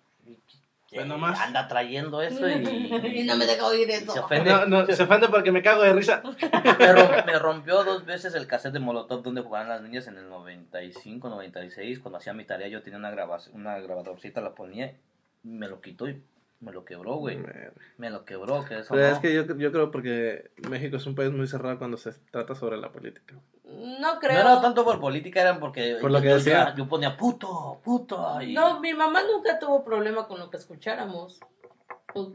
[0.87, 1.39] ¿qué Ve nomás.
[1.39, 2.47] anda trayendo eso?
[2.47, 2.53] Y,
[3.21, 4.13] Y no me deja oír eso.
[4.13, 4.49] se ofende.
[4.51, 6.21] No, no, se ofende porque me cago de risa.
[6.79, 10.17] Me, rom- me rompió dos veces el cassette de Molotov donde jugaban las niñas en
[10.17, 11.99] el 95, 96.
[11.99, 14.93] Cuando hacía mi tarea yo tenía una, grabación, una grabadorcita, la ponía,
[15.43, 16.21] y me lo quitó y
[16.59, 17.37] me lo quebró, güey.
[17.97, 19.13] Me lo quebró, que eso Pero no.
[19.13, 22.55] es que yo, yo creo porque México es un país muy cerrado cuando se trata
[22.55, 23.35] sobre la política.
[23.69, 24.39] No No creo.
[24.39, 26.69] era tanto por política, eran porque Por lo yo, que yo decía.
[26.69, 28.41] ya- yo ponía puto, puto.
[28.41, 31.39] Y, No, mi mamá nunca tuvo problema con lo que escucháramos.
[32.13, 32.27] Pues,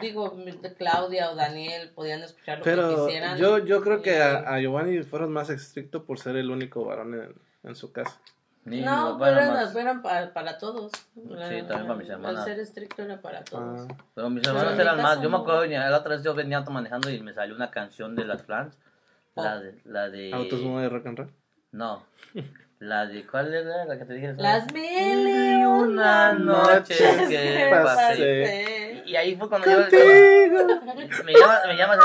[0.00, 0.34] digo,
[0.78, 3.36] Claudia o Daniel podían escuchar lo que quisieran.
[3.36, 7.14] yo, yo creo que a, a Giovanni fueron más estrictos por ser el único varón
[7.14, 7.34] en,
[7.64, 8.18] en su casa.
[8.64, 10.92] ni No, pero era eran, más- eran para, para todos.
[11.14, 12.46] también para mis hermanas.
[12.46, 13.86] El ser estricto era para todos.
[13.90, 15.16] Ah, Pero mis mi eran más.
[15.20, 15.42] Yo me no.
[15.42, 18.78] acuerdo, la otra vez yo venía manejando y me salió una canción de las Flans.
[19.36, 19.44] Oh.
[19.44, 19.74] La de.
[19.84, 21.30] La de autos de rock and roll.
[21.72, 22.02] No.
[22.78, 23.26] La de.
[23.26, 24.34] ¿Cuál era la que te dije?
[24.38, 29.02] Las mil y una noches que pasé.
[29.06, 29.76] Y ahí fue cuando yo.
[31.24, 31.96] Me llama, me llama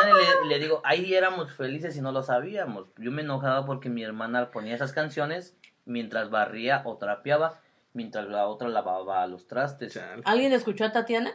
[0.45, 2.87] y le, digo, ahí éramos felices y no lo sabíamos.
[2.97, 5.55] Yo me enojaba porque mi hermana ponía esas canciones
[5.85, 7.59] mientras barría o trapeaba,
[7.93, 9.99] mientras la otra lavaba los trastes.
[10.25, 11.31] ¿Alguien escuchó a Tatiana?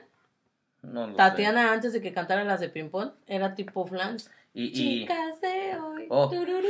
[0.83, 1.17] No lo sé.
[1.17, 4.31] Tatiana, antes de que cantara las de ping-pong, era tipo flans.
[4.57, 6.07] Y, y, Chicas de hoy.
[6.09, 6.31] Oh.
[6.31, 6.67] tururú,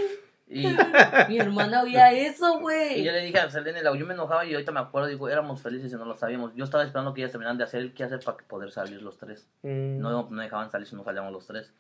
[0.49, 0.67] y.
[1.29, 3.05] Mi hermana oía eso, y güey.
[3.05, 5.93] yo le dije a Selene, yo me enojaba y ahorita me acuerdo, digo, éramos felices
[5.93, 6.53] y no lo sabíamos.
[6.57, 9.49] Yo estaba esperando que ellas terminaran de hacer el quehacer para poder salir los tres.
[9.63, 9.99] Mm.
[10.01, 11.73] No, no dejaban salir si no salíamos los tres.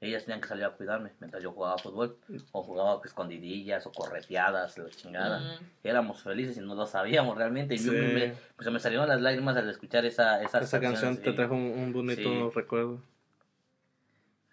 [0.00, 2.18] Ellas tenían que salir a cuidarme mientras yo jugaba fútbol.
[2.52, 5.38] O jugaba escondidillas o correteadas, la chingada.
[5.54, 5.64] Ujú.
[5.84, 7.74] Éramos felices y no lo sabíamos realmente.
[7.76, 7.98] Y yo Sí.
[7.98, 11.32] me, me- pues se me salieron las lágrimas al escuchar esa, esa, Esa canción te
[11.32, 12.50] trajo un, un bonito Sí.
[12.54, 12.98] recuerdo.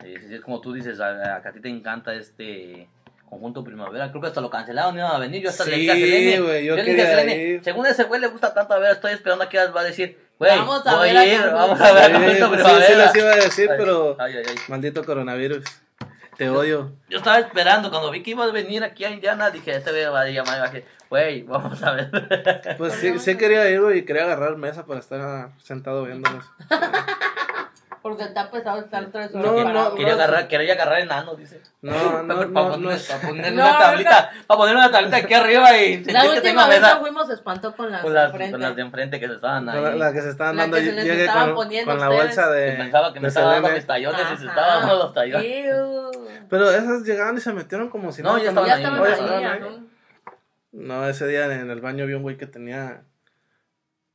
[0.02, 2.88] Sí, sí, sí, es como tú dices, a, a, que a ti te encanta este
[3.30, 4.10] conjunto primavera.
[4.10, 5.41] Creo que hasta lo cancelaron, no iba a venir.
[5.43, 6.39] Yo hasta le dije a Sí, Selene.
[6.41, 9.14] güey, yo le dije a Selene, según ese güey le gusta tanto a ver, estoy
[9.14, 11.91] esperando a que va a decir, güey, Vamos a voy ver a ir, vamos a
[11.93, 12.86] ver a Sí, conjunto sí, primavera.
[12.88, 14.56] sí les iba a decir, Ay, pero ay, ay, ay.
[14.68, 15.64] maldito coronavirus.
[16.38, 16.91] Te odio.
[17.10, 20.06] Yo estaba esperando, cuando vi que iba a venir aquí a Indiana, dije, este güey
[20.06, 22.10] va a llamar y va a decir, güey, vamos a ver.
[22.78, 26.43] Pues sí, sí quería ir güey, y quería agarrar mesa para estar sentado viéndolos.
[28.02, 30.22] Porque está pesado estar tres horas No, no, quería, no.
[30.24, 31.62] agarrar, quería agarrar enano, dice.
[31.84, 34.76] No, para, no, para no, no poner, es- para poner No, una tablita, para poner
[34.76, 38.34] una tablita aquí arriba y La última vez que fuimos espantó con las Con las,
[38.34, 39.80] de con las de enfrente que se estaban ahí.
[39.82, 41.91] No, la, que se estaban La dando que se yo les llegué estaban con, poniendo
[41.91, 44.49] con la bolsa Que de, pensaba que me estaba dando mis tallones y se Ajá.
[44.49, 46.47] estaba dando los tallones.
[46.49, 49.89] Pero esas llegaban y se metieron como si No, nada, ya estaban estaban estaban.
[50.72, 53.04] No, ese día en el baño vi un güey que tenía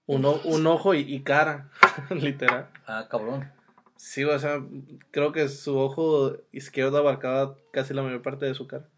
[0.06, 1.68] un, o- un ojo y, y cara,
[2.10, 2.66] literal.
[2.86, 3.52] Ah, cabrón.
[3.96, 4.60] Sí, o sea,
[5.10, 8.88] creo que su ojo izquierdo abarcaba casi la mayor parte de su cara.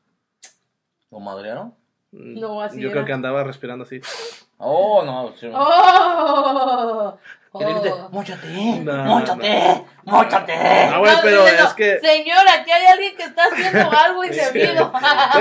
[1.10, 1.74] ¿Lo madrearon?
[2.12, 2.92] Mm, No, así Yo era.
[2.92, 4.00] creo que andaba respirando así.
[4.58, 5.32] Oh, no.
[5.36, 5.48] sí.
[5.54, 7.16] ¡Oh!
[7.52, 8.08] Oh.
[8.12, 8.80] ¡Móchate!
[8.84, 9.84] No, ¡Móchate!
[10.08, 10.52] ¡Móchate!
[10.54, 12.00] Ah, güey, No, pero diciendo, es que...
[12.00, 14.92] Señora, aquí hay alguien que está haciendo algo indebido.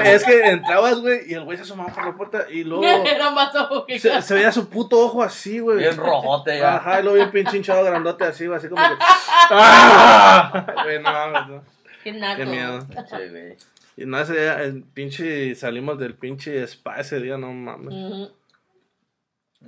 [0.03, 3.31] Es que entrabas, güey, y el güey se asomaba por la puerta y luego Era
[3.31, 5.77] más ojo que se, se veía su puto ojo así, güey.
[5.77, 6.75] Bien rojote ya.
[6.75, 8.95] Ajá, y luego bien pinche hinchado grandote así, güey, así como que...
[9.49, 10.65] ¡Ah!
[10.83, 11.63] Güey, no mames, no.
[12.03, 12.37] Qué naco.
[12.37, 12.81] Qué miedo.
[12.81, 13.57] Sí, güey.
[13.97, 17.93] Y no, ese día, el pinche, salimos del pinche spa ese día, no mames.
[17.93, 18.31] Ujú.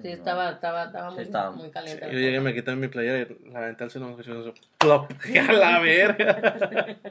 [0.02, 2.06] Sí, estaba, estaba, estaba Sí, muy, estaba- muy caliente.
[2.06, 5.12] Yo llegué, me quité mi playera y la aventé al suelo y se plop.
[5.50, 6.98] ¡A la verga!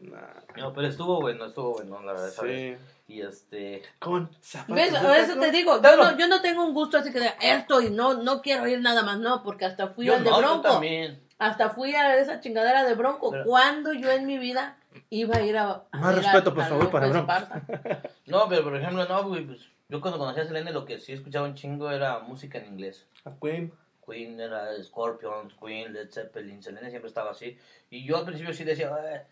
[0.00, 0.16] Nah,
[0.56, 2.74] No, pero estuvo bueno, estuvo bueno, la verdad, sí.
[3.06, 3.82] Y este...
[3.98, 4.92] Con zapatos ¿Ves?
[4.92, 4.98] de
[5.34, 7.90] A te digo, yo no, yo no tengo un gusto así que diga esto y
[7.90, 10.62] no, no quiero ir nada más, no, porque hasta fui Yo al de yo Bronco.
[10.62, 11.20] también.
[11.38, 13.30] Hasta fui a esa chingadera de Bronco.
[13.30, 14.78] Pero- cuando yo en mi vida
[15.10, 15.82] iba a ir a.
[15.90, 17.54] a Más ir a- respeto, por favor, para Bronco Bronco.
[17.58, 18.08] Esparta.
[18.26, 19.60] No, pero por ejemplo, no, güey, pues
[19.90, 23.06] yo cuando conocí a Selene lo que sí escuchaba un chingo era música en inglés.
[23.24, 23.72] A Queen.
[24.06, 27.56] Queen era Scorpions, Queen, Led Zeppelin, Selene siempre estaba así.
[27.90, 29.22] Y yo al principio sí decía, "Eh".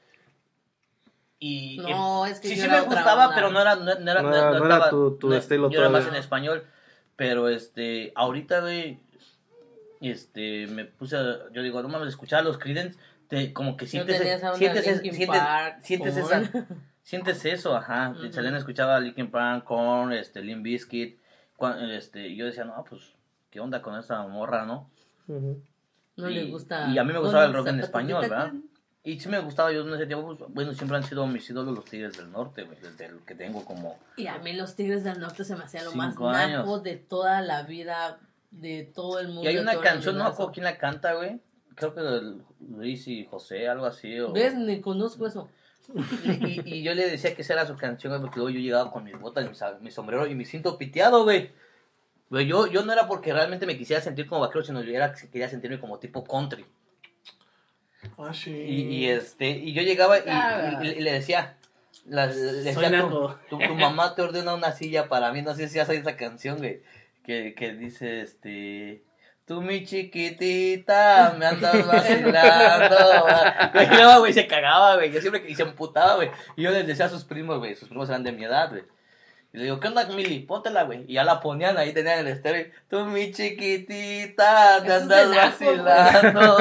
[1.40, 3.34] y No, y- es que sí, yo sí era me otra gustaba, onda.
[3.36, 5.70] pero no era, no, no era, No era- no era estaba- tu- tu no- estilo
[5.70, 6.64] Yo era más en español,
[7.16, 8.98] pero este, ahorita, güey,
[10.00, 12.98] este, me puse, a- yo digo, no mames, escuchar a los Creedence,
[13.28, 15.00] te, como que sientes, onda sientes, sientes,
[15.82, 16.42] sientes Korn.
[16.42, 16.50] esa,
[17.08, 18.10] sientes eso, ajá.
[18.10, 18.30] Ujú.
[18.30, 21.18] Selena escuchaba Linkin Park, Korn, este, Limp Bizkit,
[21.90, 23.14] este, y yo decía, no, pues,
[23.50, 24.90] ¿qué onda con esa morra, no?
[25.26, 26.86] No Y- le gusta.
[26.90, 28.52] y a mí me gustaba el rock en español, ¿verdad?
[29.04, 31.74] Y sí me gustaba yo en ese tiempo, pues, bueno, siempre han sido mis ídolos
[31.74, 33.98] los Tigres del Norte, güey, desde el que tengo como...
[34.18, 36.58] Y a mí los Tigres del Norte se me hacía lo más años.
[36.66, 38.18] naco de toda la vida,
[38.50, 39.44] de todo el mundo.
[39.44, 41.40] Y hay una canción, no me acuerdo quién la canta, güey.
[41.74, 42.42] Creo que el
[42.76, 44.20] Luis y José, algo así.
[44.20, 44.30] O...
[44.32, 44.54] ¿Ves?
[44.56, 45.48] Ni conozco eso.
[45.94, 48.90] Y, y- y yo le decía que esa era su canción, porque luego yo llegaba
[48.92, 49.48] con mis botas,
[49.80, 51.50] mi, sombrero y mi cinto piteado, güey.
[52.30, 55.14] Güey, yo, yo no era porque realmente me quisiera sentir como vaquero, sino yo era
[55.14, 56.66] que quería sentirme como tipo country.
[58.18, 58.50] Ah, sí.
[58.50, 60.80] Y, y, este, y yo llegaba y, Ah.
[60.82, 61.56] y- y le decía,
[62.06, 63.36] la- le decía, naco.
[63.48, 66.02] tu, tu- tu mamá te ordena una silla para mí, no sé si ya sabes
[66.02, 66.82] esa canción, güey,
[67.24, 69.02] que, que dice, este,
[69.48, 73.26] tú mi chiquitita, me andas vacilando,
[73.72, 76.70] güey, no, güey, se cagaba, güey, yo siempre que y se emputaba, güey, y yo
[76.70, 78.84] les decía a sus primos, güey, sus primos eran de mi edad, güey,
[79.50, 80.40] y le digo, ¿qué onda, Mili?
[80.40, 81.04] Póntela, güey.
[81.08, 82.66] Y ya la ponían ahí, tenían el estéreo.
[82.86, 86.58] Tú, mi chiquitita, te andas vacilando.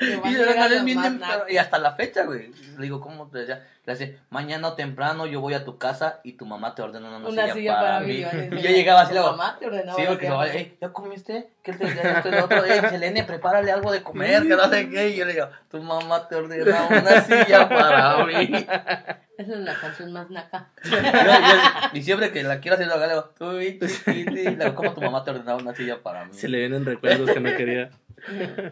[0.00, 2.50] Y, y hasta la fecha, güey.
[2.76, 3.64] Le digo, ¿cómo te decía?
[3.86, 7.28] Le hace, mañana temprano yo voy a tu casa y tu mamá te ordena una,
[7.28, 8.14] Una silla para mí.
[8.50, 10.36] Y yo llegaba así, "Tu le hago, mamá te ordenaba sí, porque silla se para
[10.48, 10.58] va, mí".
[10.58, 11.50] "Ey, ¿ya comiste?
[11.62, 12.64] ¿Qué te esto y lo otro?
[12.64, 15.10] Ey, Selene, prepárale algo de comer, que no sé qué.
[15.10, 18.34] Y yo le digo, tu mamá te ordena una silla para mí.
[19.38, 20.70] Esa es la canción más naca.
[20.82, 24.24] Yo- yo- y siempre que la quiero hacer, le digo, tú, chiquiti.
[24.56, 26.32] Le digo, ¿cómo tu mamá te ordenaba una silla para mí?
[26.34, 27.90] Se le vienen recuerdos que no quería.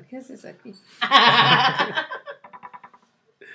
[0.08, 0.74] ¿Qué haces aquí?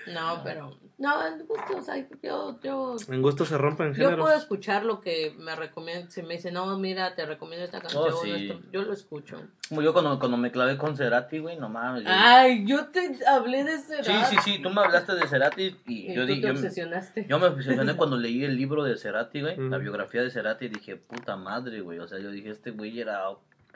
[0.07, 0.78] No, pero.
[1.00, 4.41] No, en gusto, o sea, yo, yo, En gusto se rompen yo puedo géneros.
[4.41, 6.12] escuchar lo que me recomienda.
[6.12, 8.32] Si me dice, no, mira, te recomiendo esta canción, Oh, sí.
[8.32, 9.41] esto", yo lo escucho.
[9.70, 12.04] Como yo cuando, cuando me clavé con Cerati, güey, no mames.
[12.04, 15.78] yo- Ay, yo te hablé de ese Sí, sí, sí, tú me hablaste de Cerati
[15.88, 17.26] y Y yo tú dije, te yo, obsesionaste.
[17.30, 20.70] yo me obsesioné cuando leí el libro de Cerati, güey, la biografía de Cerati y
[20.70, 23.22] dije, puta madre, güey, o sea, yo dije, este güey era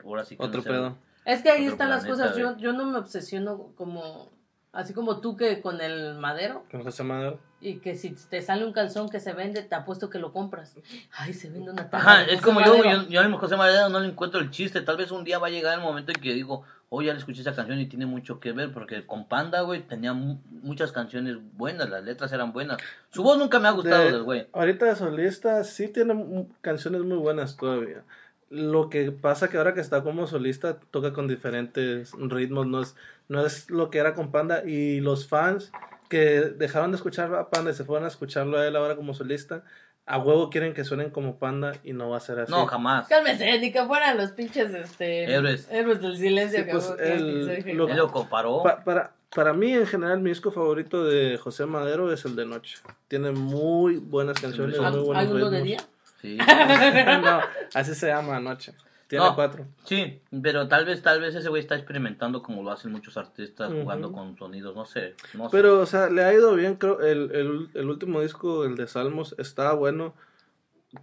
[0.04, 0.98] ahora sí que Otro no sé, pedo.
[1.24, 2.36] Es que ahí están las cosas.
[2.36, 4.30] Yo, yo no me obsesiono como.
[4.74, 6.64] Así como tú que con el madero.
[6.70, 7.38] Con José Madero.
[7.60, 10.76] Y que si te sale un calzón que se vende, te apuesto que lo compras.
[11.16, 14.00] Ay, se vende una tabla Ajá, es como yo, yo, yo a José Madero no
[14.00, 16.34] le encuentro el chiste, tal vez un día va a llegar el momento en que
[16.34, 19.62] digo, oh, ya le escuché esa canción y tiene mucho que ver, porque con Panda,
[19.62, 22.76] güey, tenía mu- muchas canciones buenas, las letras eran buenas.
[23.10, 24.46] Su voz nunca me ha gustado De- del güey.
[24.52, 28.02] ahorita de solista sí tiene canciones muy buenas todavía.
[28.50, 32.94] Lo que pasa que ahora que está como solista toca con diferentes ritmos, no es,
[33.28, 35.72] no es lo que era con Panda y los fans
[36.08, 39.14] que dejaron de escuchar a Panda y se fueron a escucharlo a él ahora como
[39.14, 39.64] solista,
[40.06, 42.52] a huevo quieren que suenen como Panda y no va a ser así.
[42.52, 43.08] No, jamás.
[43.08, 45.66] Cálmese, ni que fueran los pinches este, Héroes.
[45.70, 46.58] héroes del silencio.
[46.60, 48.62] Sí, que pues, que- el- que- lo- Él lo comparó.
[48.62, 52.44] Pa- para, para mí, en general, mi disco favorito de José Madero es el de
[52.44, 52.76] Noche.
[53.08, 55.78] Tiene muy buenas canciones, ¿Al- muy buenos ¿Hay uno de día?
[56.20, 56.36] Sí.
[57.22, 57.40] no,
[57.74, 58.74] así se llama Noche.
[59.14, 59.34] Tiene No.
[59.36, 59.64] cuatro.
[59.84, 63.72] Sí, pero tal vez, tal vez ese güey está experimentando como lo hacen muchos artistas
[63.72, 65.56] jugando con sonidos, no sé, no sé.
[65.56, 67.00] Pero, o sea, le ha ido bien, creo.
[67.00, 70.14] El, el, el último disco, el de Salmos, estaba bueno.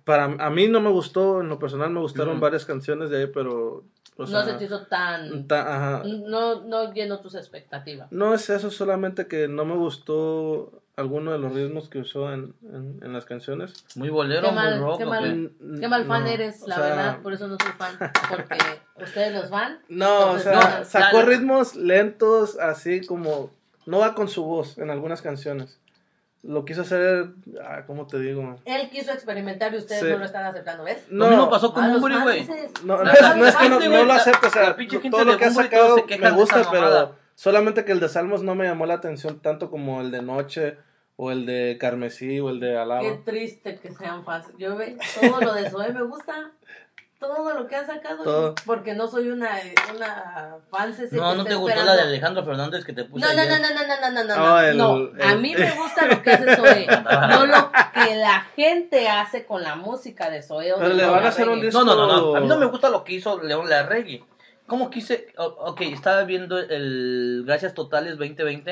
[0.04, 3.28] Para, a mí no me gustó, en lo personal me gustaron varias canciones de ahí,
[3.28, 3.84] pero...
[4.18, 5.48] O sea, no se te hizo tan...
[5.48, 6.04] ta- ajá.
[6.06, 8.12] No, no llenó tus expectativas.
[8.12, 12.54] No es eso, solamente que no me gustó alguno de los ritmos que usó en,
[12.64, 13.74] en, en las canciones.
[13.96, 14.98] Muy bolero, Qué muy mal, rock.
[14.98, 15.24] qué ¿o mal.
[15.24, 15.88] qué?
[15.88, 17.98] Mm, mal fan no, eres, o la sea, verdad, por eso no soy fan.
[18.30, 18.58] Porque
[19.04, 19.80] ustedes los van.
[19.90, 21.28] No, o sea, no, sacó claro.
[21.28, 23.50] ritmos lentos, así como...
[23.88, 25.80] No va con su voz en algunas canciones.
[26.44, 27.30] Lo quiso hacer...
[27.64, 28.58] Ah, ¿Cómo te digo?
[28.66, 30.10] Él quiso experimentar y ustedes Sí.
[30.10, 31.06] no lo están aceptando, ¿ves?
[31.10, 32.48] Lo mismo pasó con Bunbury, güey.
[32.84, 34.76] No, no, es, no es que no, no lo acepto, o sea,
[35.10, 38.66] todo lo que ha sacado me gusta, pero solamente que el de Salmos no me
[38.66, 40.78] llamó la atención tanto como el de Noche
[41.16, 43.02] o el de Carmesí o el de Alaba.
[43.02, 44.48] Qué triste que sean fans.
[44.58, 46.52] Yo ve todo lo de Zoe me gusta.
[47.20, 48.24] Todo lo que han sacado.
[48.24, 48.56] Todo.
[48.66, 49.52] Porque no soy una,
[49.94, 50.92] una fan.
[51.12, 53.68] No, no te gustó la de Alejandro Fernández que te puse No, no, no, no,
[53.70, 54.60] no, no, no, no, no, Oh, no.
[54.62, 56.88] el- No, a el- mí me gusta lo que hace Zoe,
[57.30, 60.74] no lo que la gente hace con la música de Zoe.
[60.74, 62.36] o Pero de le van a hacer un disco- No, no, no, no.
[62.38, 64.26] A mí no me gusta lo que hizo León Larregui.
[64.72, 65.28] ¿Cómo quise?
[65.38, 68.72] o- ok, estaba viendo el Gracias Totales 2020.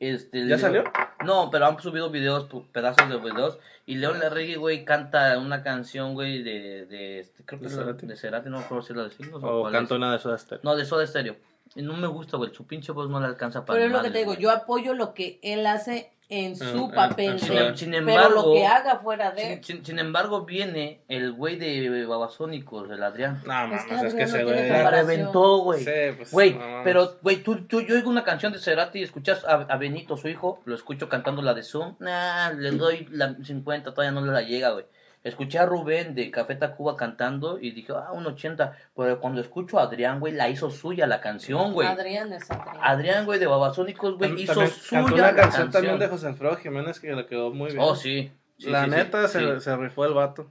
[0.00, 0.82] Este, ¿Ya le- salió?
[1.24, 3.60] No, pero han subido videos, pedazos de videos.
[3.86, 8.04] Y León Larregui, güey, canta una canción, güey, de, de este, creo que ¿De Cerati?
[8.04, 9.98] de Cerati, no recuerdo si es la de Signos o O canto es.
[9.98, 10.60] una de Soda Stereo.
[10.64, 11.36] No, de Soda Stereo.
[11.76, 14.02] Y no me gusta, güey, su pinche voz no le alcanza para Pero es lo
[14.02, 14.42] que te digo, güey.
[14.42, 17.38] yo apoyo lo que él hace en su en- papel.
[17.38, 19.42] de- Sin pero embargo- lo que haga fuera de...
[19.42, 23.40] Sin, sin- sin embargo, viene el güey de Babasónicos, el Adrián.
[23.46, 24.68] No, Es que mames, es que ese no güey...
[24.68, 25.84] La reventó, güey.
[25.84, 29.02] Sí, pues, Güey, no pero, güey, tú, tú, yo oigo una canción de Cerati y
[29.04, 31.94] escuchas a, a Benito, su hijo, lo escucho cantando la de Zoom.
[32.00, 34.84] Nah, le doy la 50, todavía no le la llega, güey.
[35.26, 38.76] Escuché a Rubén de Café Tacuba cantando y dije, ah, un 80.
[38.94, 41.88] Pero cuando escucho a Adrián, güey, la hizo suya la canción, güey.
[41.88, 42.76] Adrián es Adrián.
[42.80, 45.70] Adrián, güey, de Babasónicos, güey, hizo También suya cantó la una canción, canción.
[45.72, 47.80] también de José Alfredo Jiménez que le quedó muy bien.
[47.80, 48.30] Oh, sí.
[48.58, 49.38] Sí, la sí, neta sí.
[49.40, 50.48] Se, se rifó el vato.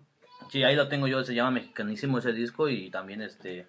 [0.52, 3.66] Sí, ahí lo tengo yo, se llama Mexicanísimo ese disco y también este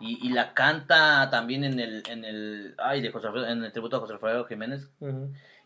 [0.00, 3.70] y, y la canta también en el en el ay de José Alfredo- en el
[3.72, 4.88] tributo a José Alfredo Jiménez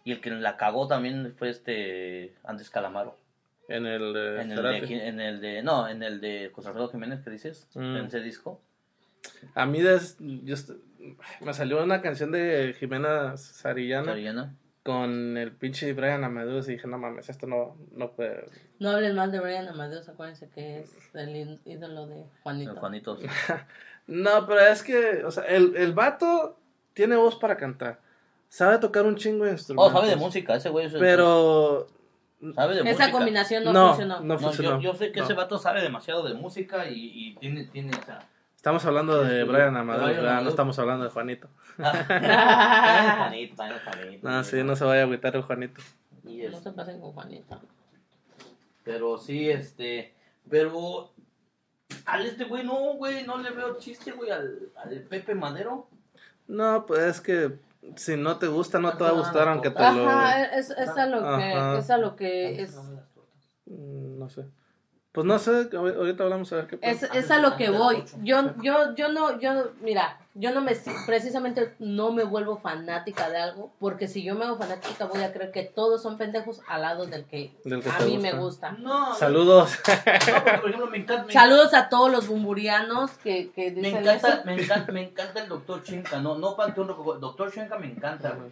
[0.04, 3.16] y el que la cagó también fue este Andrés Calamaro.
[3.70, 4.84] En el de En el de, Cerati.
[4.84, 7.96] aquí- en el de no, en el de José Alfredo Jiménez que dices, Mm.
[7.96, 8.60] en ese disco.
[9.54, 10.70] A mí des- yo est-
[11.40, 14.54] me salió una canción de Jimena Sarillana Sarillana.
[14.82, 18.46] con el pinche Brian Amadeus y dije, no mames, esto no, no puede.
[18.78, 23.18] No hablen mal de Brian Amadeus, acuérdense que es el ídolo de Juanito.
[24.06, 26.58] No, pero es que, o sea, el, el vato
[26.94, 28.00] tiene voz para cantar.
[28.48, 29.92] Sabe tocar un chingo de Oh, instrumentos.
[29.92, 31.86] sabe de música, ese güey es- Pero
[32.54, 33.10] sabe de Esa música.
[33.12, 34.20] combinación no, no, funcionó.
[34.20, 34.80] no No, funcionó.
[34.80, 35.24] yo, yo sé que No.
[35.26, 38.26] ese vato sabe demasiado de música y, y tiene tiene o sea,
[38.56, 40.42] Estamos hablando de Brian ¿verdad?
[40.42, 41.48] no estamos hablando de Juanito.
[41.78, 44.28] Ah, Juanito, Juanito.
[44.28, 45.80] No, sí, no se vaya a agüitar el Juanito.
[46.24, 47.58] Y No es- se pasen con Juanito.
[48.84, 50.14] Pero sí, este.
[50.48, 51.10] Pero.
[52.06, 55.88] Al este güey, no, güey, no le veo chiste, güey, al, al Pepe Madero.
[56.46, 57.52] No, pues es que
[57.96, 60.08] si no te gusta, no te va a gustar aunque te lo...
[60.08, 61.78] Ajá, es, es a lo que, Ajá.
[61.78, 62.74] es a lo que es,
[63.66, 64.44] No sé.
[65.12, 67.18] Pues no sé, ahor- ahorita hablamos a ver qué es, pasa.
[67.18, 68.04] es a lo que voy.
[68.22, 70.76] Yo, yo, yo no, yo, mira, yo no me,
[71.06, 75.32] precisamente no me vuelvo fanática de algo, porque si yo me hago fanática voy a
[75.32, 78.20] creer que todos son pendejos al lado del que, Del que a mí gusta.
[78.20, 78.72] me gusta.
[78.72, 79.70] No, Saludos.
[79.88, 81.24] no, porque, por ejemplo, me encanta.
[81.24, 84.42] Me, Saludos a todos los bumburianos que, que me encanta, eso.
[84.44, 86.20] me encanta, me encanta el doctor Shenka.
[86.20, 86.86] No, no Panteón.
[87.20, 88.50] Doctor Shenka me encanta, güey.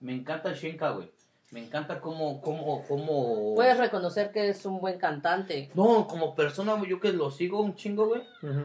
[0.00, 1.10] Me encanta Shenka, güey.
[1.54, 3.54] Me encanta cómo, cómo, cómo.
[3.54, 5.70] Puedes reconocer que es un buen cantante.
[5.74, 8.22] No, como persona, güey, yo que lo sigo un chingo, güey.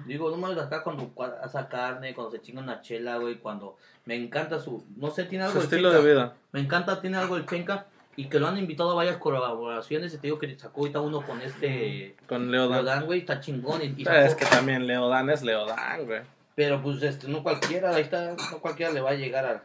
[0.08, 3.78] Digo, no mames, acá cuando cua- hace carne, cuando se chinga una chela, güey, cuando
[4.06, 6.34] me encanta su, no sé, tiene Su algo el estilo de vida.
[6.52, 7.86] Me encanta, tiene algo el Chenka
[8.16, 11.22] y que lo han invitado a varias colaboraciones y te digo que sacó ahorita uno
[11.22, 12.86] con este Con Leo Dan.
[12.86, 16.22] Leodan, güey, está chingón y, y Es que también Leo Dan es Leo Dan, güey.
[16.60, 19.64] Pero pues este, no cualquiera, ahí está, no cualquiera le va a llegar a...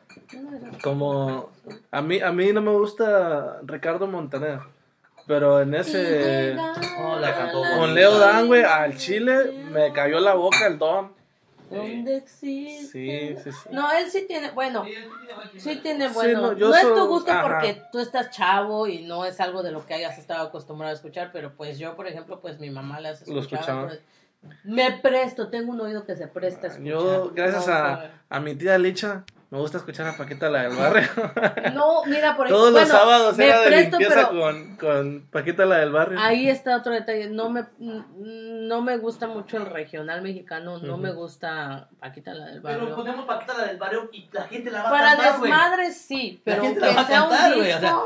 [0.81, 1.51] Como
[1.91, 4.61] a mí a mí no me gusta Ricardo Montaner,
[5.27, 6.57] pero en ese
[7.01, 7.97] Oh, la cantó con.
[7.97, 11.13] Leo Dan, güey, al Chile me cayó la boca el don.
[11.69, 12.87] ¿Dónde existe?
[12.87, 13.69] Sí, sí, sí.
[13.73, 14.85] No, él sí tiene, bueno,
[15.57, 16.53] sí tiene Sí, bueno.
[16.53, 17.43] no, no, es tu gusto ajá.
[17.43, 20.95] porque tú estás chavo y no es algo de lo que hayas estado acostumbrado a
[20.95, 23.63] escuchar, pero pues yo, por ejemplo, pues mi mamá las Lo escuchaba.
[23.63, 23.87] escuchaba.
[23.89, 24.01] pues,
[24.65, 26.93] me presto, tengo un oído que se presta a escuchar.
[26.93, 30.77] Yo gracias No, a, a mi tía Licha me gusta escuchar a Paquita la del
[30.77, 31.09] barrio.
[31.75, 35.27] No, mira, por Todos bueno, los sábados me era de presto, limpieza pero con, con
[35.31, 36.19] Paquita la del barrio.
[36.21, 37.29] Ahí está otro detalle.
[37.31, 40.79] No me, no me gusta mucho el regional mexicano.
[40.79, 42.97] No me gusta Paquita la del Pero barrio.
[42.97, 45.51] ponemos Paquita la del barrio y la gente la va a Para cantar, güey.
[45.51, 47.73] desmadres sí, La pero gente que la va a sea cantar, un güey.
[47.73, 47.97] O sea,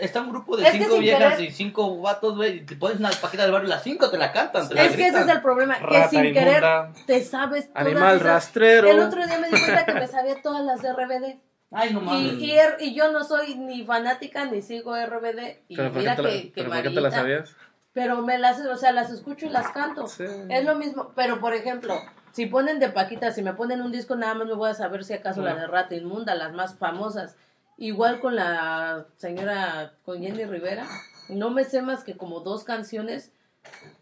[0.00, 2.98] está un grupo de Es cinco viejas querer- y cinco vatos, güey, y te pones
[2.98, 4.68] una paquita del barrio y las cinco te la cantan.
[4.68, 6.40] Te la Es que ese es el problema, que sin inmunda.
[6.40, 6.64] querer
[7.06, 8.88] te sabes todas Animal esas- rastrero.
[8.90, 11.38] El otro día me di cuenta que me sabía todas las de RBD.
[11.72, 12.34] Ay, no mames.
[12.34, 15.58] Y, y, er- y yo no soy ni fanática ni sigo RBD.
[15.68, 17.56] Y ¿Pero mira te la, que, que pero por qué te la sabías?
[17.92, 20.06] Pero me las, o sea, las escucho y las canto.
[20.06, 20.24] Sí.
[20.48, 21.94] Es lo mismo, pero por ejemplo,
[22.32, 25.04] si ponen de Paquita, si me ponen un disco, nada más me voy a saber
[25.04, 27.36] si acaso la de Rata Inmunda, las más famosas.
[27.76, 30.86] Igual con la señora, con Jenny Rivera.
[31.28, 33.32] No me sé más que como dos canciones,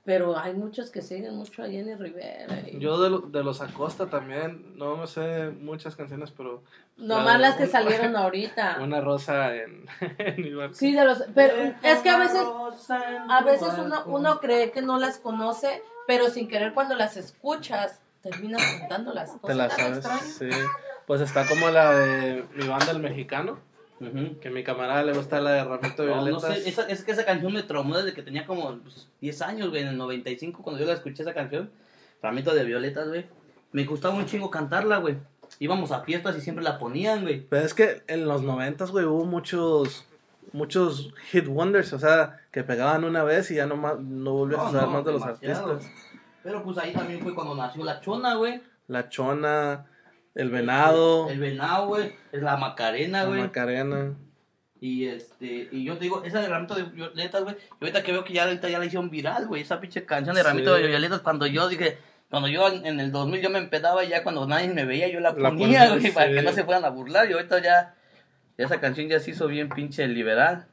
[0.04, 2.60] pero hay muchos que siguen mucho a Jenny Rivera.
[2.66, 6.62] y- Yo de, lo- de los Acosta también, no me sé muchas canciones, pero
[6.96, 8.78] Nomás las que un- salieron ahorita.
[8.80, 9.86] una rosa en,
[10.18, 10.74] en mi barco.
[10.74, 12.42] Sí, de los, pero es que a veces
[13.28, 18.00] A veces uno, uno cree que no las conoce, pero sin querer cuando las escuchas,
[18.22, 19.40] terminas cantándolas.
[19.42, 20.04] Te la sabes,
[20.38, 20.48] sí.
[21.06, 23.58] Pues está como la de mi banda el mexicano,
[24.08, 24.40] Ujú.
[24.40, 26.58] que a mi camarada le gusta la de Ramito No, no Violetas.
[26.58, 29.70] sé, esa, es que esa canción me traumó desde que tenía como pues, 10 años,
[29.70, 31.70] güey, en el 95, cuando yo la escuché esa canción,
[32.22, 33.26] Ramito de Violetas, güey.
[33.72, 35.16] Me gustaba un chingo cantarla, güey.
[35.58, 37.46] Íbamos a fiestas y siempre la ponían, güey.
[37.48, 40.04] Pero es que en los noventas, güey, hubo muchos
[40.52, 44.60] muchos hit wonders, o sea, que pegaban una vez y ya no, más, no volvías
[44.60, 45.90] a saber no, más de los artistas.
[46.42, 48.60] Pero pues ahí también fue cuando nació la chona, güey.
[48.88, 49.86] La Chona,
[50.34, 52.12] El Venado, El venado, güey.
[52.32, 53.40] Es la macarena, la güey.
[53.40, 54.14] Macarena.
[54.80, 57.56] Y este, y yo te digo, esa de Ramito de Violetas, güey.
[57.56, 59.62] Y ahorita que veo que ya ahorita ya la hicieron viral, güey.
[59.62, 60.82] Esa pinche canción de Ramito Sí.
[60.82, 61.98] de Violetas, cuando yo dije,
[62.30, 65.08] cuando yo en en el 2000 yo me empedaba y ya cuando nadie me veía
[65.08, 67.30] yo la La ponía, güey, para que no se fueran a burlar.
[67.30, 67.94] Y ahorita ya,
[68.58, 70.66] ya esa canción ya se hizo bien pinche liberal.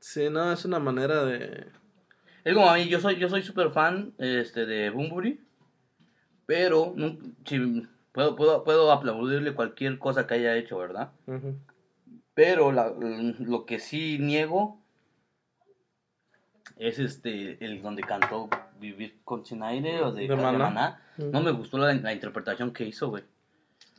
[0.00, 1.68] Sí, no, es una manera de,
[2.44, 5.40] Es como a mí, yo soy, yo soy súper fan este, de Bumburi,
[6.44, 7.16] pero no,
[7.46, 11.10] si, puedo, puedo, puedo aplaudirle cualquier cosa que haya hecho, ¿verdad?
[12.34, 12.92] Pero la-
[13.40, 14.78] lo que sí niego
[16.76, 18.48] es este el donde cantó
[18.80, 21.00] Vivir con Sin Aire o de, De Maná.
[21.18, 23.24] No me gustó la, la interpretación que hizo, güey.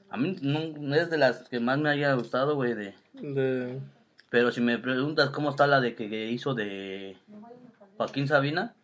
[0.10, 2.74] A mí no, es de las que más me haya gustado, güey.
[2.74, 2.94] De...
[3.14, 3.80] De...
[4.30, 7.18] Pero si me preguntas cómo está la de que, que hizo de
[7.98, 8.76] Joaquín Sabina,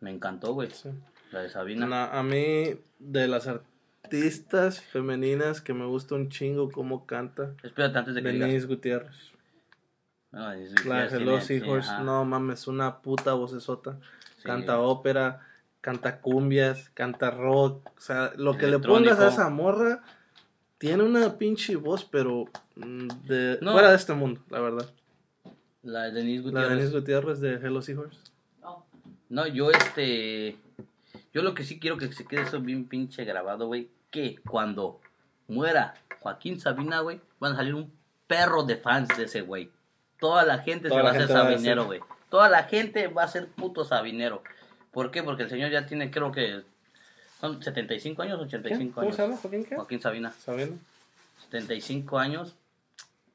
[0.00, 0.70] me encantó, güey.
[0.70, 0.90] sí.
[1.32, 1.86] La de Sabina.
[1.86, 3.73] Na- a mí, de las artistas
[4.90, 8.48] femeninas que me gusta un chingo cómo canta, Espérate antes de que digas.
[8.48, 9.32] Denise Gutiérrez.
[10.32, 10.52] No,
[10.86, 13.98] La Hello sí, Seahorse, no mames, una puta vocesota.
[14.36, 14.42] Sí.
[14.44, 15.46] Canta ópera,
[15.80, 17.88] canta cumbias, canta rock.
[17.96, 20.02] O sea, lo que le pongas a esa morra,
[20.78, 22.46] tiene una pinche voz, pero
[22.76, 23.72] mm, de, No.
[23.72, 24.90] fuera de este mundo, la verdad.
[25.82, 26.68] La de Denise La Gutiérrez.
[26.68, 28.20] de Denise Gutiérrez de Hello Seahorse.
[29.28, 30.56] No, yo este.
[31.34, 33.90] Yo lo que sí quiero que se quede eso bien pinche grabado, güey.
[34.10, 35.00] Que cuando
[35.48, 37.92] muera Joaquín Sabina, güey, van a salir un
[38.28, 39.70] perro de fans de ese güey.
[40.20, 42.00] Toda la gente Toda se la va a hacer sabinero, güey.
[42.30, 44.42] Toda la gente va a ser puto sabinero.
[44.92, 45.24] ¿Por qué?
[45.24, 46.62] Porque el señor ya tiene, creo que.
[47.40, 49.18] Son 75 años, 85 ¿Cómo años.
[49.18, 49.36] llama?
[49.36, 49.74] ¿Joaquín qué?
[49.74, 50.30] Joaquín Sabina.
[50.30, 50.76] ¿Sabina?
[51.50, 52.54] 75 años.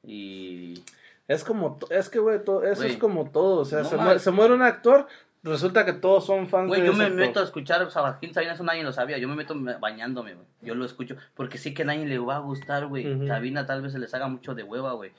[0.02, 0.82] Y.
[1.28, 3.60] Es como, es que, güey, eso es como todo.
[3.60, 5.06] O sea, No se, muere, se muere un actor,
[5.42, 8.34] resulta que todos son fans Güey, de yo ese me meto a escuchar a Joaquín
[8.34, 9.18] Sabina, eso nadie lo sabía.
[9.18, 10.46] Yo me meto me- bañándome, güey.
[10.62, 11.16] Yo lo escucho.
[11.34, 13.26] Porque sí que a nadie le va a gustar, güey.
[13.26, 15.12] Sabina tal vez se les haga mucho de hueva, güey.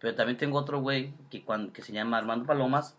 [0.00, 2.96] Pero también tengo otro güey que, que se llama Armando Palomas.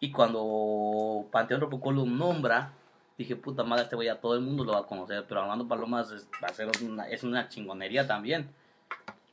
[0.00, 2.72] Y cuando Panteón Rococó lo nombra,
[3.16, 5.24] dije, puta madre, este güey a todo el mundo lo va a conocer.
[5.28, 8.48] Pero Armando Palomas es, va a ser una, es una chingonería también.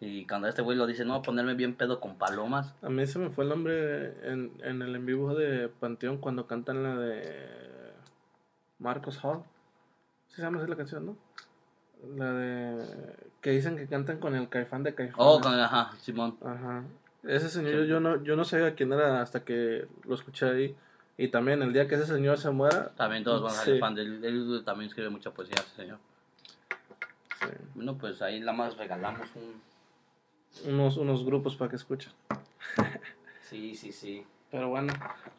[0.03, 2.73] Y cuando este güey lo dice, no, ponerme bien pedo con palomas.
[2.81, 6.47] A mí se me fue el nombre en, en el en vivo de Panteón cuando
[6.47, 7.93] cantan la de
[8.79, 9.43] Marcos Hall.
[10.29, 11.17] ¿Sí se llama así la canción, no?
[12.17, 13.15] La de...
[13.41, 15.15] Que dicen que cantan con el caifán de caifán.
[15.19, 16.35] Oh, con, ajá, Simón.
[16.43, 16.83] Ajá.
[17.23, 20.75] Ese señor yo, yo no, yo no sabía quién era hasta que lo escuché ahí.
[21.17, 22.89] Y también el día que ese señor se muera...
[22.95, 23.79] También todos van a ser Sí.
[23.79, 24.25] fan de él.
[24.25, 25.99] Él también escribe mucha poesía, ese señor.
[27.39, 27.45] sí,
[27.75, 29.69] Bueno, pues ahí la más regalamos un...
[30.65, 32.11] unos, unos grupos para que escuchen.
[33.49, 34.25] Sí, sí, sí.
[34.49, 34.93] Pero bueno,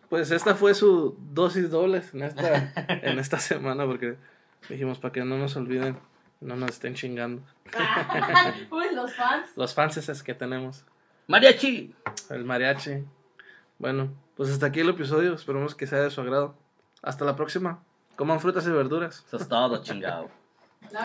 [0.09, 4.17] pues esta fue su dosis dobles en esta, en esta semana porque
[4.69, 5.99] dijimos para que no nos olviden,
[6.41, 7.43] no nos estén chingando.
[8.71, 9.51] Uy, los fans.
[9.57, 10.85] Los fans es que tenemos,
[11.27, 11.95] Mariachi.
[12.31, 13.05] el mariachi.
[13.79, 16.55] Bueno, pues hasta aquí el episodio, esperemos que sea de su agrado.
[17.03, 17.83] Hasta la próxima.
[18.17, 19.25] Coman frutas y verduras.
[19.27, 20.31] Eso es todo, chingado.